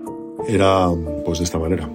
era 0.48 0.88
pues 1.24 1.38
de 1.38 1.44
esta 1.44 1.58
manera. 1.58 1.88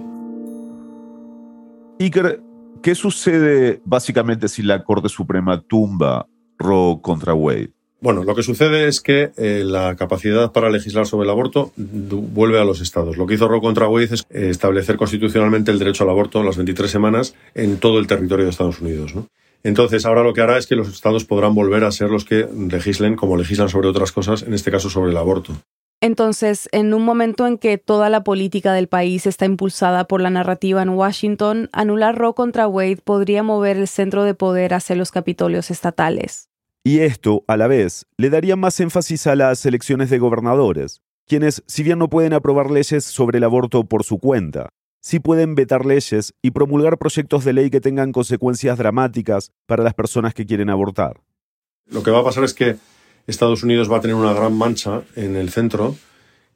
Iker, 1.98 2.40
¿qué 2.82 2.94
sucede 2.94 3.82
básicamente 3.84 4.48
si 4.48 4.62
la 4.62 4.84
Corte 4.84 5.08
Suprema 5.08 5.60
tumba 5.60 6.26
Roe 6.58 7.00
contra 7.00 7.34
Wade? 7.34 7.72
Bueno, 8.02 8.24
lo 8.24 8.34
que 8.34 8.42
sucede 8.42 8.88
es 8.88 9.02
que 9.02 9.32
eh, 9.36 9.62
la 9.62 9.94
capacidad 9.94 10.52
para 10.52 10.70
legislar 10.70 11.06
sobre 11.06 11.24
el 11.24 11.30
aborto 11.30 11.72
vuelve 11.76 12.58
a 12.58 12.64
los 12.64 12.80
estados. 12.80 13.18
Lo 13.18 13.26
que 13.26 13.34
hizo 13.34 13.46
Roe 13.46 13.60
contra 13.60 13.88
Wade 13.88 14.14
es 14.14 14.24
establecer 14.30 14.96
constitucionalmente 14.96 15.70
el 15.70 15.78
derecho 15.78 16.04
al 16.04 16.10
aborto 16.10 16.42
las 16.42 16.56
23 16.56 16.90
semanas 16.90 17.34
en 17.54 17.76
todo 17.76 17.98
el 17.98 18.06
territorio 18.06 18.46
de 18.46 18.52
Estados 18.52 18.80
Unidos. 18.80 19.14
¿no? 19.14 19.26
Entonces, 19.62 20.06
ahora 20.06 20.22
lo 20.22 20.32
que 20.32 20.40
hará 20.40 20.56
es 20.58 20.66
que 20.66 20.76
los 20.76 20.88
estados 20.88 21.24
podrán 21.24 21.54
volver 21.54 21.84
a 21.84 21.92
ser 21.92 22.10
los 22.10 22.24
que 22.24 22.48
legislen 22.54 23.16
como 23.16 23.36
legislan 23.36 23.68
sobre 23.68 23.88
otras 23.88 24.12
cosas, 24.12 24.42
en 24.42 24.54
este 24.54 24.70
caso 24.70 24.88
sobre 24.88 25.10
el 25.10 25.16
aborto. 25.16 25.52
Entonces, 26.02 26.68
en 26.72 26.94
un 26.94 27.04
momento 27.04 27.46
en 27.46 27.58
que 27.58 27.76
toda 27.76 28.08
la 28.08 28.24
política 28.24 28.72
del 28.72 28.88
país 28.88 29.26
está 29.26 29.44
impulsada 29.44 30.04
por 30.04 30.22
la 30.22 30.30
narrativa 30.30 30.80
en 30.80 30.88
Washington, 30.88 31.68
anular 31.72 32.16
Roe 32.16 32.32
contra 32.32 32.66
Wade 32.66 33.02
podría 33.04 33.42
mover 33.42 33.76
el 33.76 33.86
centro 33.86 34.24
de 34.24 34.34
poder 34.34 34.72
hacia 34.72 34.96
los 34.96 35.10
capitolios 35.10 35.70
estatales. 35.70 36.48
Y 36.82 37.00
esto, 37.00 37.44
a 37.46 37.58
la 37.58 37.66
vez, 37.66 38.06
le 38.16 38.30
daría 38.30 38.56
más 38.56 38.80
énfasis 38.80 39.26
a 39.26 39.36
las 39.36 39.66
elecciones 39.66 40.08
de 40.08 40.18
gobernadores, 40.18 41.02
quienes, 41.26 41.62
si 41.66 41.82
bien 41.82 41.98
no 41.98 42.08
pueden 42.08 42.32
aprobar 42.32 42.70
leyes 42.70 43.04
sobre 43.04 43.36
el 43.36 43.44
aborto 43.44 43.84
por 43.84 44.02
su 44.02 44.18
cuenta, 44.18 44.70
sí 45.00 45.20
pueden 45.20 45.54
vetar 45.54 45.86
leyes 45.86 46.34
y 46.42 46.52
promulgar 46.52 46.98
proyectos 46.98 47.44
de 47.44 47.52
ley 47.52 47.70
que 47.70 47.80
tengan 47.80 48.12
consecuencias 48.12 48.78
dramáticas 48.78 49.52
para 49.66 49.82
las 49.82 49.94
personas 49.94 50.34
que 50.34 50.46
quieren 50.46 50.70
abortar. 50.70 51.20
Lo 51.86 52.02
que 52.02 52.10
va 52.10 52.20
a 52.20 52.24
pasar 52.24 52.44
es 52.44 52.54
que 52.54 52.76
Estados 53.26 53.62
Unidos 53.62 53.90
va 53.90 53.98
a 53.98 54.00
tener 54.00 54.16
una 54.16 54.32
gran 54.32 54.56
mancha 54.56 55.02
en 55.16 55.36
el 55.36 55.50
centro 55.50 55.96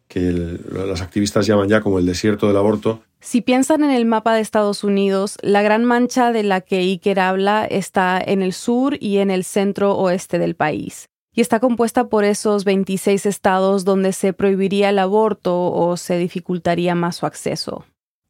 que 0.09 0.59
las 0.71 1.01
activistas 1.01 1.47
llaman 1.47 1.69
ya 1.69 1.81
como 1.81 1.99
el 1.99 2.07
desierto 2.07 2.47
del 2.47 2.57
aborto. 2.57 3.03
Si 3.21 3.41
piensan 3.41 3.83
en 3.83 3.91
el 3.91 4.05
mapa 4.05 4.35
de 4.35 4.43
Estados 4.43 4.85
Unidos, 4.85 5.39
la 5.41 5.63
gran 5.63 5.85
mancha 5.85 6.31
de 6.31 6.43
la 6.43 6.61
que 6.61 6.79
Iker 6.79 7.19
habla 7.21 7.65
está 7.65 8.21
en 8.25 8.43
el 8.43 8.53
sur 8.53 8.97
y 9.01 9.19
en 9.19 9.31
el 9.31 9.45
centro 9.45 9.97
oeste 9.97 10.39
del 10.39 10.57
país. 10.57 11.09
Y 11.35 11.41
está 11.41 11.59
compuesta 11.59 12.09
por 12.09 12.25
esos 12.25 12.65
26 12.65 13.27
estados 13.27 13.85
donde 13.85 14.13
se 14.13 14.33
prohibiría 14.33 14.91
el 14.91 14.99
aborto 14.99 15.73
o 15.73 15.97
se 15.97 16.17
dificultaría 16.19 16.95
más 16.95 17.17
su 17.17 17.27
acceso. 17.27 17.85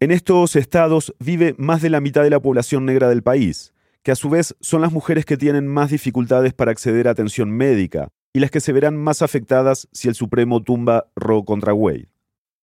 En 0.05 0.11
estos 0.11 0.55
estados 0.55 1.15
vive 1.19 1.55
más 1.57 1.81
de 1.81 1.89
la 1.89 2.03
mitad 2.03 2.23
de 2.23 2.29
la 2.29 2.39
población 2.39 2.85
negra 2.85 3.09
del 3.09 3.23
país, 3.23 3.73
que 4.03 4.13
a 4.13 4.17
su 4.17 4.29
vez 4.29 4.55
son 4.61 4.83
las 4.83 4.93
mujeres 4.93 5.25
que 5.25 5.39
tienen 5.39 5.67
más 5.67 5.93
dificultades 5.93 6.53
para 6.53 6.73
acceder 6.73 7.09
a 7.09 7.13
atención 7.13 7.51
médica, 7.51 8.11
y 8.35 8.41
las 8.41 8.51
que 8.51 8.61
se 8.61 8.75
verán 8.75 8.99
más 8.99 9.23
afectadas 9.23 9.89
si 9.93 10.09
el 10.09 10.15
Supremo 10.15 10.63
tumba 10.63 11.07
Roe 11.17 11.47
contra 11.47 11.73
Wade. 11.73 12.09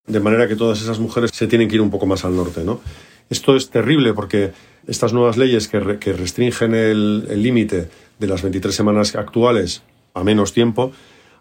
De 0.05 0.19
manera 0.19 0.47
que 0.47 0.55
todas 0.55 0.83
esas 0.83 0.99
mujeres 0.99 1.31
se 1.33 1.47
tienen 1.47 1.67
que 1.67 1.73
ir 1.77 1.81
un 1.81 1.89
poco 1.89 2.05
más 2.05 2.25
al 2.25 2.35
norte. 2.35 2.63
¿no? 2.63 2.79
Esto 3.27 3.55
es 3.55 3.71
terrible 3.71 4.13
porque 4.13 4.51
estas 4.85 5.11
nuevas 5.11 5.35
leyes 5.35 5.67
que, 5.67 5.79
restringen 5.79 6.75
el 6.75 7.41
límite 7.41 7.89
de 8.19 8.27
las 8.27 8.43
23 8.43 8.75
semanas 8.75 9.15
actuales 9.15 9.81
a 10.13 10.23
menos 10.23 10.53
tiempo 10.53 10.91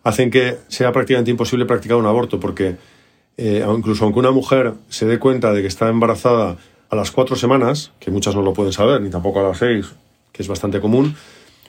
hacen 0.02 0.30
que 0.30 0.56
sea 0.68 0.92
prácticamente 0.92 1.30
imposible 1.30 1.66
practicar 1.66 1.98
un 1.98 2.06
aborto 2.06 2.40
porque 2.40 2.76
eh, 3.42 3.64
incluso 3.74 4.05
aunque 4.05 4.20
una 4.20 4.33
mujer 4.33 4.74
se 4.90 5.07
dé 5.07 5.18
cuenta 5.18 5.55
de 5.55 5.62
que 5.62 5.68
está 5.68 5.88
embarazada 5.88 6.59
a 6.90 6.96
las 6.96 7.11
cuatro 7.11 7.37
semanas, 7.37 7.90
que 7.98 8.11
muchas 8.11 8.35
no 8.35 8.42
lo 8.42 8.53
pueden 8.53 8.74
saber, 8.74 9.00
ni 9.00 9.09
tampoco 9.09 9.40
a 9.40 9.44
las 9.44 9.57
seis, 9.57 9.94
que 10.31 10.42
es 10.42 10.48
bastante 10.48 10.79
común, 10.79 11.16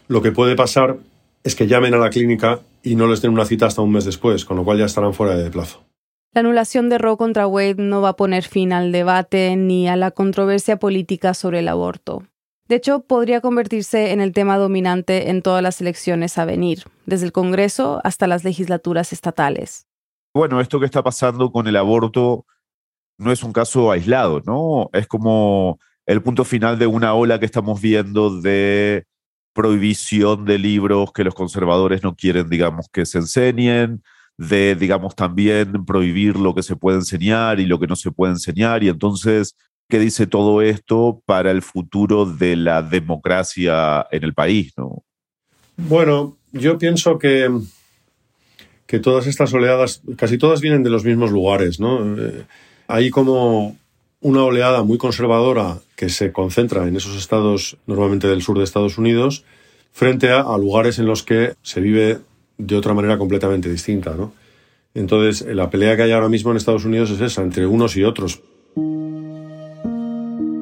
lo 0.10 0.22
que 0.22 0.34
puede 0.34 0.58
pasar 0.58 0.98
es 1.46 1.56
que 1.56 1.68
llamen 1.68 1.94
a 1.94 1.98
la 1.98 2.10
clínica 2.10 2.60
y 2.84 2.96
no 2.96 3.08
les 3.08 3.22
den 3.22 3.32
una 3.32 3.46
cita 3.46 3.68
hasta 3.68 3.82
un 3.82 3.94
mes 3.94 4.04
después, 4.04 4.44
con 4.44 4.58
lo 4.58 4.66
cual 4.66 4.80
ya 4.80 4.86
estarán 4.86 5.14
fuera 5.14 5.38
de 5.38 5.50
plazo. 5.50 5.82
La 6.34 6.42
anulación 6.42 6.90
de 6.90 6.98
Roe 6.98 7.16
contra 7.16 7.48
Wade 7.48 7.76
no 7.78 8.02
va 8.02 8.10
a 8.10 8.16
poner 8.18 8.44
fin 8.44 8.74
al 8.74 8.92
debate 8.92 9.56
ni 9.56 9.88
a 9.88 9.96
la 9.96 10.12
controversia 10.12 10.78
política 10.78 11.34
sobre 11.34 11.60
el 11.60 11.70
aborto. 11.70 12.24
De 12.68 12.76
hecho, 12.76 13.00
podría 13.02 13.40
convertirse 13.40 14.12
en 14.12 14.20
el 14.20 14.34
tema 14.34 14.58
dominante 14.58 15.30
en 15.30 15.42
todas 15.42 15.64
las 15.64 15.80
elecciones 15.80 16.38
a 16.38 16.44
venir, 16.44 16.84
desde 17.06 17.26
el 17.26 17.32
Congreso 17.32 18.02
hasta 18.04 18.28
las 18.28 18.44
legislaturas 18.44 19.14
estatales. 19.14 19.88
Bueno, 20.34 20.62
esto 20.62 20.80
que 20.80 20.86
está 20.86 21.04
pasando 21.04 21.52
con 21.52 21.68
el 21.68 21.76
aborto 21.76 22.46
no 23.18 23.32
es 23.32 23.44
un 23.44 23.54
caso 23.54 23.92
aislado, 23.92 24.42
¿no? 24.46 24.90
Es 24.94 25.08
como 25.08 25.80
el 26.06 26.22
punto 26.22 26.44
final 26.46 26.80
de 26.80 26.88
una 26.88 27.14
ola 27.14 27.40
que 27.40 27.46
estamos 27.46 27.82
viendo 27.82 28.42
de 28.42 29.06
prohibición 29.54 30.46
de 30.46 30.58
libros 30.58 31.12
que 31.12 31.24
los 31.24 31.36
conservadores 31.36 32.04
no 32.04 32.16
quieren, 32.16 32.50
digamos, 32.50 32.88
que 32.92 33.06
se 33.06 33.20
enseñen, 33.20 34.02
de, 34.38 34.76
digamos, 34.76 35.16
también 35.16 35.86
prohibir 35.86 36.38
lo 36.38 36.56
que 36.56 36.64
se 36.64 36.76
puede 36.76 36.98
enseñar 36.98 37.60
y 37.60 37.66
lo 37.66 37.80
que 37.80 37.88
no 37.88 37.96
se 37.96 38.12
puede 38.12 38.34
enseñar. 38.34 38.84
Y 38.84 38.90
entonces, 38.90 39.56
¿qué 39.90 40.00
dice 40.00 40.26
todo 40.26 40.62
esto 40.62 41.22
para 41.26 41.52
el 41.52 41.62
futuro 41.62 42.26
de 42.26 42.56
la 42.56 42.82
democracia 42.82 44.08
en 44.10 44.24
el 44.24 44.34
país? 44.34 44.74
¿no? 44.78 45.04
Bueno, 45.78 46.38
yo 46.52 46.78
pienso 46.78 47.20
que, 47.20 47.50
que 48.92 49.00
todas 49.00 49.26
estas 49.26 49.54
oleadas, 49.54 50.02
casi 50.18 50.38
todas 50.38 50.60
vienen 50.60 50.84
de 50.84 50.90
los 50.90 51.06
mismos 51.06 51.32
lugares, 51.32 51.80
¿no? 51.80 52.18
Eh, 52.18 52.44
hay 52.90 53.10
como 53.10 53.78
una 54.20 54.44
oleada 54.44 54.84
muy 54.84 54.98
conservadora 54.98 55.78
que 55.96 56.10
se 56.10 56.34
concentra 56.34 56.86
en 56.86 56.98
esos 56.98 57.16
estados, 57.16 57.78
normalmente 57.88 58.28
del 58.28 58.42
sur 58.42 58.58
de 58.58 58.66
Estados 58.66 58.98
Unidos, 58.98 59.46
frente 59.94 60.30
a, 60.30 60.44
lugares 60.58 61.00
en 61.00 61.06
los 61.06 61.24
que 61.24 61.54
se 61.62 61.80
vive 61.80 62.20
de 62.58 62.76
otra 62.76 62.94
manera 62.94 63.18
completamente 63.18 63.70
distinta. 63.72 64.14
¿no? 64.14 64.34
Entonces, 64.94 65.48
la 65.56 65.70
pelea 65.70 65.96
que 65.96 66.04
hay 66.04 66.12
ahora 66.12 66.28
mismo 66.28 66.52
en 66.52 66.58
Estados 66.58 66.84
Unidos 66.84 67.12
es 67.12 67.22
esa, 67.22 67.44
entre 67.44 67.66
unos 67.68 67.96
y 67.96 68.04
otros. 68.04 68.42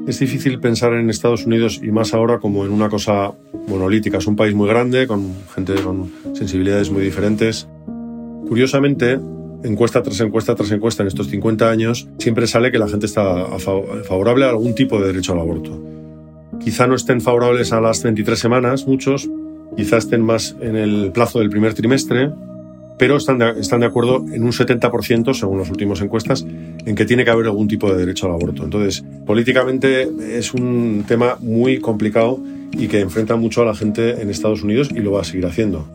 Es 0.07 0.19
difícil 0.19 0.59
pensar 0.59 0.93
en 0.93 1.09
Estados 1.09 1.47
Unidos 1.47 1.81
y 1.83 1.89
más 1.89 2.13
ahora 2.13 2.37
como 2.37 2.63
en 2.63 2.71
una 2.71 2.89
cosa 2.89 3.31
monolítica. 3.67 4.19
Es 4.19 4.27
un 4.27 4.35
país 4.35 4.53
muy 4.53 4.69
grande, 4.69 5.07
con 5.07 5.33
gente 5.55 5.73
con 5.81 6.11
sensibilidades 6.35 6.91
muy 6.91 7.01
diferentes. 7.01 7.67
Curiosamente, 8.49 9.19
encuesta 9.63 10.01
tras 10.01 10.19
encuesta 10.21 10.55
tras 10.55 10.71
encuesta 10.71 11.03
en 11.03 11.07
estos 11.07 11.27
50 11.27 11.69
años, 11.69 12.09
siempre 12.17 12.47
sale 12.47 12.71
que 12.71 12.79
la 12.79 12.88
gente 12.88 13.05
está 13.05 13.45
favorable 13.59 14.45
a 14.45 14.49
algún 14.49 14.73
tipo 14.73 14.99
de 14.99 15.05
derecho 15.05 15.33
al 15.33 15.39
aborto. 15.39 15.79
Quizá 16.59 16.88
no 16.88 16.95
estén 16.95 17.21
favorables 17.21 17.71
a 17.73 17.79
las 17.79 18.01
23 18.01 18.39
semanas, 18.39 18.88
muchos, 18.88 19.29
quizá 19.77 19.97
estén 19.97 20.21
más 20.21 20.55
en 20.62 20.75
el 20.75 21.12
plazo 21.12 21.38
del 21.38 21.51
primer 21.51 21.75
trimestre, 21.75 22.31
pero 22.97 23.17
están 23.17 23.39
están 23.59 23.81
de 23.81 23.85
acuerdo 23.85 24.25
en 24.33 24.43
un 24.43 24.51
70%, 24.51 25.35
según 25.35 25.59
las 25.59 25.69
últimas 25.69 26.01
encuestas, 26.01 26.43
en 26.43 26.95
que 26.95 27.05
tiene 27.05 27.23
que 27.23 27.29
haber 27.29 27.45
algún 27.45 27.67
tipo 27.67 27.88
de 27.91 27.99
derecho 27.99 28.25
al 28.25 28.33
aborto. 28.33 28.63
Entonces, 28.63 29.05
políticamente 29.27 30.09
es 30.35 30.55
un 30.55 31.05
tema 31.07 31.38
muy 31.39 31.79
complicado 31.79 32.39
y 32.71 32.88
que 32.88 32.99
enfrenta 32.99 33.35
mucho 33.35 33.62
a 33.62 33.65
la 33.65 33.75
gente 33.75 34.19
en 34.19 34.31
Estados 34.31 34.63
Unidos 34.63 34.89
y 34.91 35.01
lo 35.01 35.12
va 35.12 35.21
a 35.21 35.23
seguir 35.23 35.45
haciendo 35.45 35.88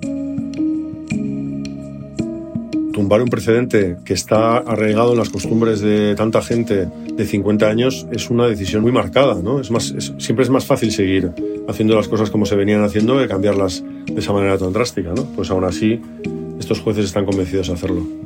tumbar 2.95 3.21
un 3.21 3.29
precedente 3.29 3.97
que 4.05 4.15
está 4.15 4.59
arraigado 4.59 5.13
en 5.13 5.19
las 5.19 5.29
costumbres 5.29 5.81
de 5.81 6.15
tanta 6.15 6.41
gente 6.41 6.87
de 6.87 7.27
50 7.27 7.69
años 7.69 8.07
es 8.13 8.31
una 8.31 8.47
decisión 8.47 8.83
muy 8.83 8.93
marcada, 8.93 9.35
¿no? 9.43 9.61
Es 9.61 9.71
más, 9.71 9.95
siempre 10.19 10.45
es 10.45 10.51
más 10.51 10.65
fácil 10.65 10.93
seguir 10.93 11.33
haciendo 11.69 11.97
las 11.97 12.09
cosas 12.09 12.31
como 12.31 12.47
se 12.47 12.57
venían 12.57 12.83
haciendo 12.83 13.19
que 13.19 13.29
cambiarlas 13.29 13.85
de 14.07 14.21
esa 14.21 14.33
manera 14.33 14.57
tan 14.57 14.73
drástica, 14.73 15.13
¿no? 15.15 15.25
Pues 15.37 15.51
aún 15.51 15.65
así, 15.65 16.01
estos 16.59 16.81
jueces 16.81 17.05
están 17.05 17.27
convencidos 17.27 17.67
de 17.67 17.75
hacerlo. 17.75 18.24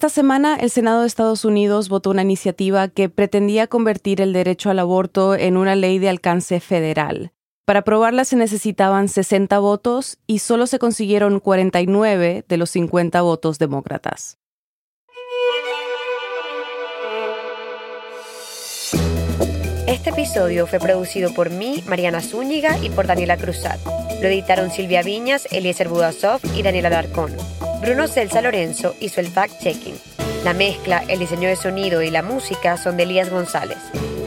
Esta 0.00 0.08
semana 0.08 0.56
el 0.56 0.70
Senado 0.70 1.02
de 1.02 1.06
Estados 1.06 1.44
Unidos 1.44 1.90
votó 1.90 2.08
una 2.08 2.22
iniciativa 2.22 2.88
que 2.88 3.10
pretendía 3.10 3.66
convertir 3.66 4.22
el 4.22 4.32
derecho 4.32 4.70
al 4.70 4.78
aborto 4.78 5.34
en 5.34 5.58
una 5.58 5.76
ley 5.76 5.98
de 5.98 6.08
alcance 6.08 6.58
federal. 6.60 7.32
Para 7.66 7.80
aprobarla 7.80 8.24
se 8.24 8.36
necesitaban 8.36 9.10
60 9.10 9.58
votos 9.58 10.16
y 10.26 10.38
solo 10.38 10.66
se 10.66 10.78
consiguieron 10.78 11.38
49 11.38 12.46
de 12.48 12.56
los 12.56 12.70
50 12.70 13.20
votos 13.20 13.58
demócratas. 13.58 14.38
Este 19.86 20.08
episodio 20.08 20.66
fue 20.66 20.78
producido 20.78 21.34
por 21.34 21.50
mí, 21.50 21.84
Mariana 21.86 22.22
Zúñiga, 22.22 22.78
y 22.82 22.88
por 22.88 23.06
Daniela 23.06 23.36
Cruzat. 23.36 23.78
Lo 24.22 24.28
editaron 24.28 24.70
Silvia 24.70 25.02
Viñas, 25.02 25.46
Eliezer 25.52 25.90
Budasov 25.90 26.40
y 26.56 26.62
Daniela 26.62 26.88
Darcón. 26.88 27.36
Bruno 27.80 28.06
Celsa 28.08 28.42
Lorenzo 28.42 28.94
hizo 29.00 29.20
el 29.20 29.32
fact-checking. 29.32 29.94
La 30.44 30.52
mezcla, 30.52 31.02
el 31.08 31.18
diseño 31.18 31.48
de 31.48 31.56
sonido 31.56 32.02
y 32.02 32.10
la 32.10 32.22
música 32.22 32.76
son 32.76 32.98
de 32.98 33.04
Elías 33.04 33.30
González. 33.30 33.78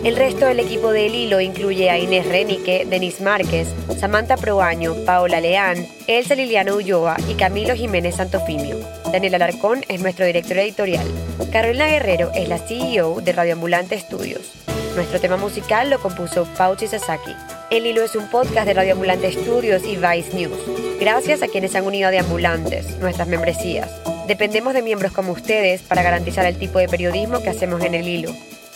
El 0.03 0.15
resto 0.15 0.47
del 0.47 0.59
equipo 0.59 0.91
de 0.91 1.05
El 1.05 1.15
Hilo 1.15 1.39
incluye 1.39 1.89
a 1.89 1.99
Inés 1.99 2.27
Renique, 2.27 2.85
Denis 2.89 3.21
Márquez, 3.21 3.67
Samantha 3.99 4.37
Proaño, 4.37 4.95
Paola 5.05 5.39
Leán, 5.39 5.87
Elsa 6.07 6.33
Liliana 6.35 6.73
Ulloa 6.73 7.15
y 7.29 7.35
Camilo 7.35 7.75
Jiménez 7.75 8.15
Santofimio. 8.15 8.77
Daniel 9.11 9.35
Alarcón 9.35 9.81
es 9.87 10.01
nuestro 10.01 10.25
director 10.25 10.57
editorial. 10.57 11.05
Carolina 11.51 11.85
Guerrero 11.85 12.31
es 12.33 12.49
la 12.49 12.57
CEO 12.57 13.21
de 13.21 13.33
Radioambulante 13.33 13.93
Estudios. 13.95 14.51
Nuestro 14.95 15.19
tema 15.19 15.37
musical 15.37 15.89
lo 15.89 15.99
compuso 15.99 16.45
Pauchi 16.55 16.85
Sasaki. 16.85 17.35
El 17.71 17.87
Hilo 17.87 18.03
es 18.03 18.15
un 18.15 18.29
podcast 18.29 18.67
de 18.67 18.75
Radioambulante 18.75 19.27
Estudios 19.27 19.83
y 19.85 19.97
Vice 19.97 20.35
News. 20.35 20.57
Gracias 20.99 21.41
a 21.41 21.47
quienes 21.47 21.73
han 21.75 21.85
unido 21.85 22.07
a 22.07 22.11
Deambulantes, 22.11 22.99
nuestras 22.99 23.27
membresías. 23.27 23.89
Dependemos 24.27 24.75
de 24.75 24.83
miembros 24.83 25.11
como 25.11 25.31
ustedes 25.31 25.81
para 25.81 26.03
garantizar 26.03 26.45
el 26.45 26.59
tipo 26.59 26.77
de 26.77 26.87
periodismo 26.87 27.41
que 27.41 27.49
hacemos 27.49 27.81
en 27.81 27.95
el 27.95 28.07
hilo. 28.07 28.31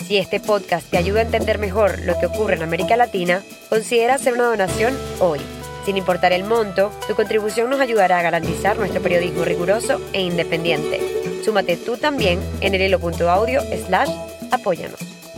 Si 0.07 0.17
este 0.17 0.39
podcast 0.39 0.89
te 0.89 0.97
ayuda 0.97 1.19
a 1.19 1.23
entender 1.23 1.59
mejor 1.59 1.99
lo 1.99 2.19
que 2.19 2.25
ocurre 2.25 2.55
en 2.55 2.63
América 2.63 2.97
Latina, 2.97 3.43
considera 3.69 4.15
hacer 4.15 4.33
una 4.33 4.45
donación 4.45 4.97
hoy. 5.19 5.39
Sin 5.85 5.97
importar 5.97 6.33
el 6.33 6.43
monto, 6.43 6.91
tu 7.07 7.13
contribución 7.13 7.69
nos 7.69 7.79
ayudará 7.79 8.17
a 8.17 8.23
garantizar 8.23 8.77
nuestro 8.77 9.03
periodismo 9.03 9.45
riguroso 9.45 10.01
e 10.13 10.21
independiente. 10.21 10.99
Súmate 11.45 11.77
tú 11.77 11.95
también 11.95 12.39
en 12.61 12.73
el 12.73 12.81
hilo.audio 12.81 13.61
slash 13.85 14.09
apóyanos. 14.51 15.16